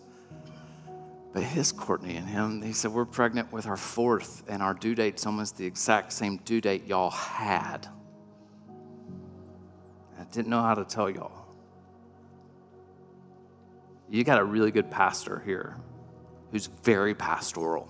But 1.33 1.43
his 1.43 1.71
Courtney 1.71 2.15
and 2.15 2.27
him, 2.27 2.61
he 2.61 2.71
said, 2.71 2.91
We're 2.91 3.03
pregnant 3.03 3.51
with 3.51 3.67
our 3.67 3.75
fourth, 3.75 4.43
and 4.47 4.63
our 4.63 4.73
due 4.73 4.95
date's 4.95 5.25
almost 5.25 5.57
the 5.57 5.65
exact 5.65 6.13
same 6.13 6.37
due 6.37 6.61
date 6.61 6.85
y'all 6.87 7.09
had. 7.09 7.87
I 10.17 10.23
didn't 10.31 10.47
know 10.47 10.61
how 10.61 10.75
to 10.75 10.85
tell 10.85 11.09
y'all 11.09 11.42
you 14.09 14.23
got 14.23 14.39
a 14.39 14.43
really 14.43 14.71
good 14.71 14.91
pastor 14.91 15.41
here 15.45 15.77
who's 16.51 16.67
very 16.67 17.15
pastoral. 17.15 17.89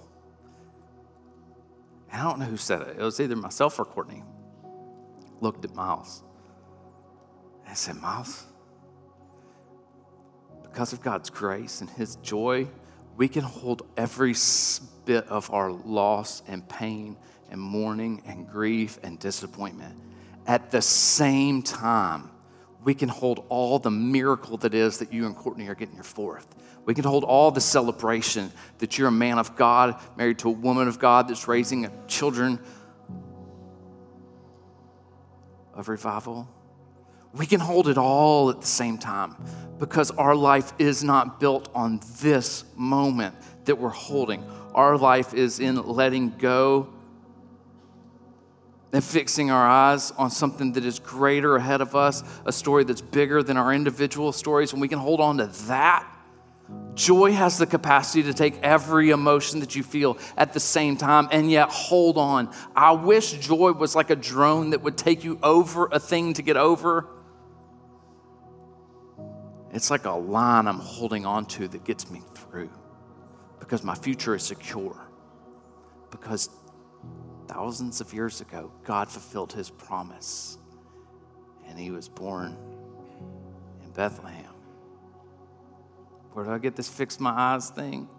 And 2.12 2.22
I 2.22 2.24
don't 2.24 2.40
know 2.40 2.46
who 2.46 2.58
said 2.58 2.82
it. 2.84 2.98
It 3.00 3.04
was 3.04 3.20
either 3.20 3.36
myself 3.36 3.80
or 3.80 3.86
Courtney. 3.86 4.24
Looked 5.42 5.66
at 5.66 5.76
Miles. 5.76 6.24
I 7.68 7.74
said, 7.74 7.96
Miles, 7.96 8.46
because 10.62 10.94
of 10.94 11.02
God's 11.02 11.30
grace 11.30 11.82
and 11.82 11.90
His 11.90 12.16
joy, 12.18 12.68
we 13.18 13.28
can 13.28 13.44
hold 13.44 13.84
every 13.98 14.36
bit 15.06 15.28
of 15.28 15.52
our 15.52 15.72
loss 15.72 16.44
and 16.48 16.68
pain 16.68 17.18
and 17.50 17.60
mourning 17.60 18.24
and 18.26 18.48
grief 18.48 19.00
and 19.04 19.20
disappointment 19.20 19.96
at 20.48 20.72
the 20.72 20.82
same 20.82 21.62
time 21.62 22.30
we 22.84 22.94
can 22.94 23.10
hold 23.10 23.46
all 23.50 23.80
the 23.80 23.92
miracle 23.92 24.58
that 24.58 24.74
is 24.74 25.00
that 25.00 25.14
you 25.14 25.26
and 25.26 25.36
Courtney 25.36 25.68
are 25.68 25.76
getting 25.76 25.96
your 25.96 26.04
fourth. 26.04 26.56
We 26.86 26.94
can 26.94 27.06
hold 27.06 27.24
all 27.24 27.50
the 27.52 27.62
celebration 27.62 28.52
that 28.80 28.98
you're 28.98 29.08
a 29.08 29.12
man 29.12 29.40
of 29.40 29.56
God, 29.56 30.00
married 30.18 30.40
to 30.40 30.50
a 30.50 30.52
woman 30.52 30.88
of 30.88 31.00
God 31.00 31.30
that's 31.30 31.48
raising 31.48 31.90
children 32.08 32.60
of 35.74 35.88
revival. 35.88 36.48
We 37.34 37.46
can 37.46 37.62
hold 37.62 37.88
it 37.88 37.98
all 37.98 38.50
at 38.50 38.62
the 38.62 38.68
same 38.68 38.98
time 38.98 39.36
because 39.80 40.12
our 40.12 40.36
life 40.36 40.74
is 40.78 41.04
not 41.04 41.40
built 41.40 41.70
on 41.74 42.00
this 42.22 42.64
moment 42.76 43.36
that 43.66 43.78
we're 43.78 43.90
holding. 43.90 44.46
Our 44.76 44.98
life 44.98 45.34
is 45.34 45.60
in 45.60 45.76
letting 45.76 46.32
go 46.38 46.90
and 48.94 49.04
fixing 49.04 49.50
our 49.50 49.68
eyes 49.68 50.12
on 50.12 50.30
something 50.30 50.74
that 50.74 50.86
is 50.86 51.00
greater 51.00 51.56
ahead 51.56 51.82
of 51.82 51.96
us, 51.96 52.24
a 52.46 52.52
story 52.52 52.84
that's 52.84 53.02
bigger 53.02 53.42
than 53.42 53.58
our 53.58 53.74
individual 53.74 54.32
stories, 54.32 54.72
and 54.72 54.80
we 54.80 54.88
can 54.88 55.00
hold 55.00 55.20
on 55.20 55.40
to 55.40 55.48
that. 55.68 56.08
Joy 56.94 57.32
has 57.32 57.58
the 57.58 57.66
capacity 57.66 58.24
to 58.24 58.34
take 58.34 58.60
every 58.62 59.10
emotion 59.10 59.60
that 59.62 59.76
you 59.76 59.84
feel 59.84 60.18
at 60.38 60.54
the 60.54 60.60
same 60.60 60.96
time 60.96 61.28
and 61.32 61.52
yet 61.52 61.70
hold 61.70 62.18
on. 62.18 62.54
I 62.76 62.92
wish 62.92 63.34
joy 63.34 63.74
was 63.74 63.96
like 63.96 64.12
a 64.12 64.16
drone 64.16 64.70
that 64.70 64.82
would 64.82 64.98
take 64.98 65.24
you 65.24 65.40
over 65.42 65.90
a 65.92 66.00
thing 66.00 66.34
to 66.36 66.42
get 66.42 66.56
over. 66.56 67.08
It's 69.72 69.90
like 69.90 70.06
a 70.06 70.12
line 70.12 70.68
I'm 70.68 70.80
holding 70.80 71.26
on 71.26 71.48
to 71.48 71.68
that 71.68 71.84
gets 71.84 72.10
me 72.12 72.22
through 72.36 72.70
because 73.60 73.84
my 73.84 73.96
future 73.96 74.36
is 74.36 74.44
secure. 74.44 74.96
Because 76.12 76.50
thousands 77.54 78.02
of 78.02 78.12
years 78.14 78.42
ago, 78.42 78.72
God 78.84 79.10
fulfilled 79.10 79.54
his 79.54 79.70
promise. 79.70 80.58
And 81.68 81.78
he 81.78 81.92
was 81.92 82.10
born 82.10 82.58
in 83.84 83.92
Bethlehem. 83.92 84.54
Where 86.32 86.46
do 86.46 86.52
I 86.52 86.58
get 86.58 86.76
this 86.76 86.90
fix 86.90 87.20
my 87.20 87.30
eyes 87.30 87.70
thing? 87.70 88.10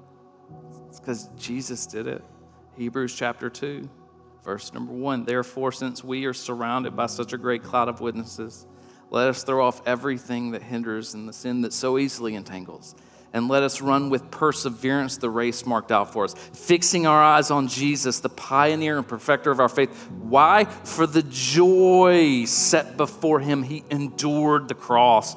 It's 0.88 1.00
because 1.00 1.28
Jesus 1.36 1.86
did 1.86 2.06
it. 2.06 2.22
Hebrews 2.76 3.14
chapter 3.14 3.50
2, 3.50 3.88
verse 4.44 4.72
number 4.72 4.92
1. 4.92 5.24
Therefore, 5.24 5.72
since 5.72 6.04
we 6.04 6.26
are 6.26 6.32
surrounded 6.32 6.94
by 6.94 7.06
such 7.06 7.32
a 7.32 7.38
great 7.38 7.64
cloud 7.64 7.88
of 7.88 8.00
witnesses, 8.00 8.66
let 9.10 9.28
us 9.28 9.42
throw 9.42 9.66
off 9.66 9.82
everything 9.84 10.52
that 10.52 10.62
hinders 10.62 11.14
and 11.14 11.28
the 11.28 11.32
sin 11.32 11.62
that 11.62 11.72
so 11.72 11.98
easily 11.98 12.36
entangles 12.36 12.94
and 13.34 13.48
let 13.48 13.64
us 13.64 13.82
run 13.82 14.08
with 14.08 14.30
perseverance 14.30 15.18
the 15.18 15.28
race 15.28 15.66
marked 15.66 15.92
out 15.92 16.12
for 16.12 16.24
us, 16.24 16.34
fixing 16.34 17.06
our 17.06 17.22
eyes 17.22 17.50
on 17.50 17.66
Jesus, 17.68 18.20
the 18.20 18.28
pioneer 18.28 18.96
and 18.96 19.06
perfecter 19.06 19.50
of 19.50 19.58
our 19.60 19.68
faith. 19.68 19.90
Why? 20.22 20.64
For 20.64 21.06
the 21.06 21.24
joy 21.24 22.44
set 22.46 22.96
before 22.96 23.40
him, 23.40 23.64
he 23.64 23.84
endured 23.90 24.68
the 24.68 24.74
cross, 24.74 25.34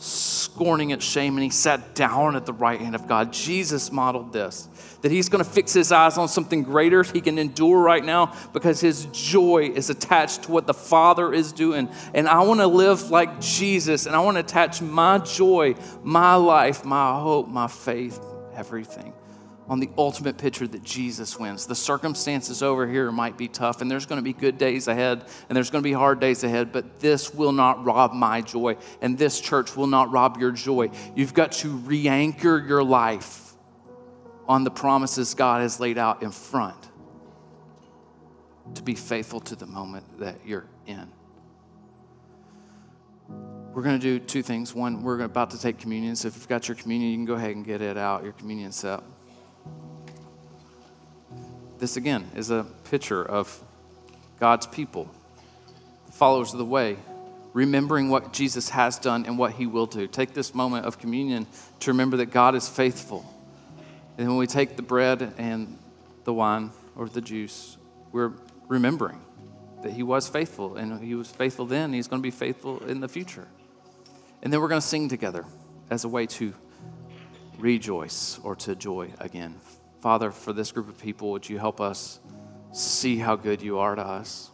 scorning 0.00 0.90
its 0.90 1.04
shame, 1.04 1.36
and 1.36 1.44
he 1.44 1.50
sat 1.50 1.94
down 1.94 2.34
at 2.34 2.46
the 2.46 2.52
right 2.52 2.80
hand 2.80 2.94
of 2.94 3.06
God. 3.06 3.32
Jesus 3.32 3.92
modeled 3.92 4.32
this 4.32 4.68
that 5.02 5.10
he's 5.10 5.30
going 5.30 5.42
to 5.42 5.50
fix 5.50 5.72
his 5.72 5.92
eyes 5.92 6.18
on 6.18 6.28
something 6.28 6.62
greater 6.62 7.02
he 7.02 7.22
can 7.22 7.38
endure 7.38 7.80
right 7.80 8.04
now 8.04 8.34
because 8.52 8.82
his 8.82 9.06
joy 9.06 9.70
is 9.74 9.88
attached 9.88 10.42
to 10.42 10.52
what 10.52 10.66
the 10.66 10.74
Father 10.74 11.32
is 11.32 11.52
doing. 11.52 11.88
And 12.12 12.28
I 12.28 12.42
want 12.42 12.60
to 12.60 12.66
live 12.66 13.10
like 13.10 13.40
Jesus, 13.40 14.04
and 14.04 14.14
I 14.14 14.20
want 14.20 14.36
to 14.36 14.40
attach 14.40 14.82
my 14.82 15.18
joy, 15.18 15.74
my 16.02 16.34
life, 16.34 16.84
my 16.84 17.18
hope, 17.18 17.48
my 17.48 17.66
faith, 17.66 18.20
everything 18.54 19.14
on 19.70 19.78
the 19.78 19.88
ultimate 19.96 20.36
picture 20.36 20.66
that 20.66 20.82
Jesus 20.82 21.38
wins. 21.38 21.64
The 21.64 21.76
circumstances 21.76 22.60
over 22.60 22.88
here 22.88 23.12
might 23.12 23.38
be 23.38 23.46
tough, 23.46 23.80
and 23.80 23.88
there's 23.88 24.04
going 24.04 24.18
to 24.18 24.22
be 24.22 24.32
good 24.32 24.58
days 24.58 24.88
ahead, 24.88 25.24
and 25.48 25.56
there's 25.56 25.70
going 25.70 25.80
to 25.80 25.88
be 25.88 25.92
hard 25.92 26.18
days 26.18 26.42
ahead, 26.42 26.72
but 26.72 26.98
this 26.98 27.32
will 27.32 27.52
not 27.52 27.84
rob 27.84 28.12
my 28.12 28.40
joy, 28.40 28.76
and 29.00 29.16
this 29.16 29.40
church 29.40 29.76
will 29.76 29.86
not 29.86 30.10
rob 30.10 30.38
your 30.40 30.50
joy. 30.50 30.90
You've 31.14 31.34
got 31.34 31.52
to 31.52 31.68
re 31.68 32.08
anchor 32.08 32.58
your 32.66 32.82
life 32.82 33.52
on 34.48 34.64
the 34.64 34.72
promises 34.72 35.34
God 35.34 35.62
has 35.62 35.78
laid 35.78 35.98
out 35.98 36.24
in 36.24 36.32
front 36.32 36.88
to 38.74 38.82
be 38.82 38.96
faithful 38.96 39.38
to 39.38 39.54
the 39.54 39.66
moment 39.66 40.04
that 40.18 40.34
you're 40.44 40.66
in. 40.88 41.06
We're 43.72 43.82
going 43.82 44.00
to 44.00 44.02
do 44.02 44.18
two 44.18 44.42
things. 44.42 44.74
One, 44.74 45.04
we're 45.04 45.20
about 45.20 45.52
to 45.52 45.60
take 45.60 45.78
communion. 45.78 46.16
So 46.16 46.26
if 46.26 46.34
you've 46.34 46.48
got 46.48 46.66
your 46.66 46.74
communion, 46.74 47.12
you 47.12 47.16
can 47.18 47.24
go 47.24 47.34
ahead 47.34 47.54
and 47.54 47.64
get 47.64 47.80
it 47.80 47.96
out, 47.96 48.24
your 48.24 48.32
communion 48.32 48.72
set. 48.72 49.00
This 51.80 51.96
again 51.96 52.30
is 52.36 52.50
a 52.50 52.66
picture 52.90 53.24
of 53.24 53.58
God's 54.38 54.66
people, 54.66 55.10
the 56.04 56.12
followers 56.12 56.52
of 56.52 56.58
the 56.58 56.64
way, 56.64 56.98
remembering 57.54 58.10
what 58.10 58.34
Jesus 58.34 58.68
has 58.68 58.98
done 58.98 59.24
and 59.24 59.38
what 59.38 59.52
he 59.52 59.66
will 59.66 59.86
do. 59.86 60.06
Take 60.06 60.34
this 60.34 60.54
moment 60.54 60.84
of 60.84 60.98
communion 60.98 61.46
to 61.80 61.90
remember 61.90 62.18
that 62.18 62.26
God 62.26 62.54
is 62.54 62.68
faithful. 62.68 63.24
And 64.18 64.28
when 64.28 64.36
we 64.36 64.46
take 64.46 64.76
the 64.76 64.82
bread 64.82 65.32
and 65.38 65.78
the 66.24 66.34
wine 66.34 66.70
or 66.96 67.08
the 67.08 67.22
juice, 67.22 67.78
we're 68.12 68.32
remembering 68.68 69.22
that 69.82 69.92
he 69.92 70.02
was 70.02 70.28
faithful 70.28 70.76
and 70.76 71.02
he 71.02 71.14
was 71.14 71.30
faithful 71.30 71.64
then, 71.64 71.94
he's 71.94 72.08
going 72.08 72.20
to 72.20 72.26
be 72.26 72.30
faithful 72.30 72.84
in 72.84 73.00
the 73.00 73.08
future. 73.08 73.48
And 74.42 74.52
then 74.52 74.60
we're 74.60 74.68
going 74.68 74.82
to 74.82 74.86
sing 74.86 75.08
together 75.08 75.46
as 75.88 76.04
a 76.04 76.08
way 76.08 76.26
to 76.26 76.52
rejoice 77.58 78.38
or 78.42 78.54
to 78.56 78.76
joy 78.76 79.12
again. 79.18 79.54
Father, 80.00 80.30
for 80.30 80.52
this 80.52 80.72
group 80.72 80.88
of 80.88 80.98
people, 80.98 81.32
would 81.32 81.48
you 81.48 81.58
help 81.58 81.80
us 81.80 82.20
see 82.72 83.18
how 83.18 83.36
good 83.36 83.60
you 83.60 83.78
are 83.78 83.94
to 83.94 84.02
us? 84.02 84.50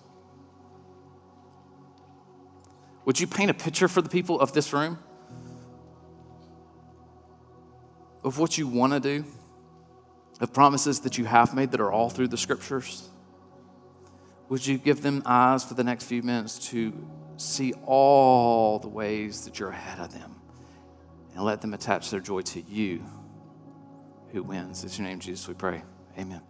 Would 3.05 3.20
you 3.20 3.28
paint 3.28 3.51
a 3.51 3.55
picture 3.55 3.86
for 3.86 4.03
the 4.03 4.09
people 4.09 4.40
of 4.40 4.53
this 4.53 4.72
room 4.72 4.99
of 8.24 8.40
what 8.40 8.59
you 8.59 8.66
want 8.66 8.92
to 8.92 8.99
do, 8.99 9.24
of 10.40 10.53
promises 10.53 11.01
that 11.01 11.16
you 11.16 11.24
have 11.24 11.55
made 11.55 11.70
that 11.70 11.80
are 11.80 11.92
all 11.92 12.11
through 12.11 12.26
the 12.26 12.36
scriptures? 12.36 13.09
Would 14.49 14.66
you 14.66 14.78
give 14.78 15.01
them 15.01 15.22
eyes 15.24 15.64
for 15.64 15.74
the 15.74 15.84
next 15.84 16.05
few 16.05 16.22
minutes 16.24 16.70
to 16.70 16.92
see 17.36 17.72
all 17.84 18.80
the 18.80 18.88
ways 18.88 19.44
that 19.44 19.61
you're 19.61 19.70
ahead 19.70 20.01
of 20.01 20.12
them 20.12 20.34
and 21.34 21.44
let 21.44 21.61
them 21.61 21.72
attach 21.72 22.11
their 22.11 22.20
joy 22.20 22.40
to 22.40 22.61
you? 22.62 23.05
Who 24.37 24.43
wins. 24.43 24.84
It's 24.84 24.99
your 24.99 25.09
name, 25.09 25.18
Jesus, 25.18 25.49
we 25.49 25.55
pray. 25.55 25.82
Amen. 26.18 26.43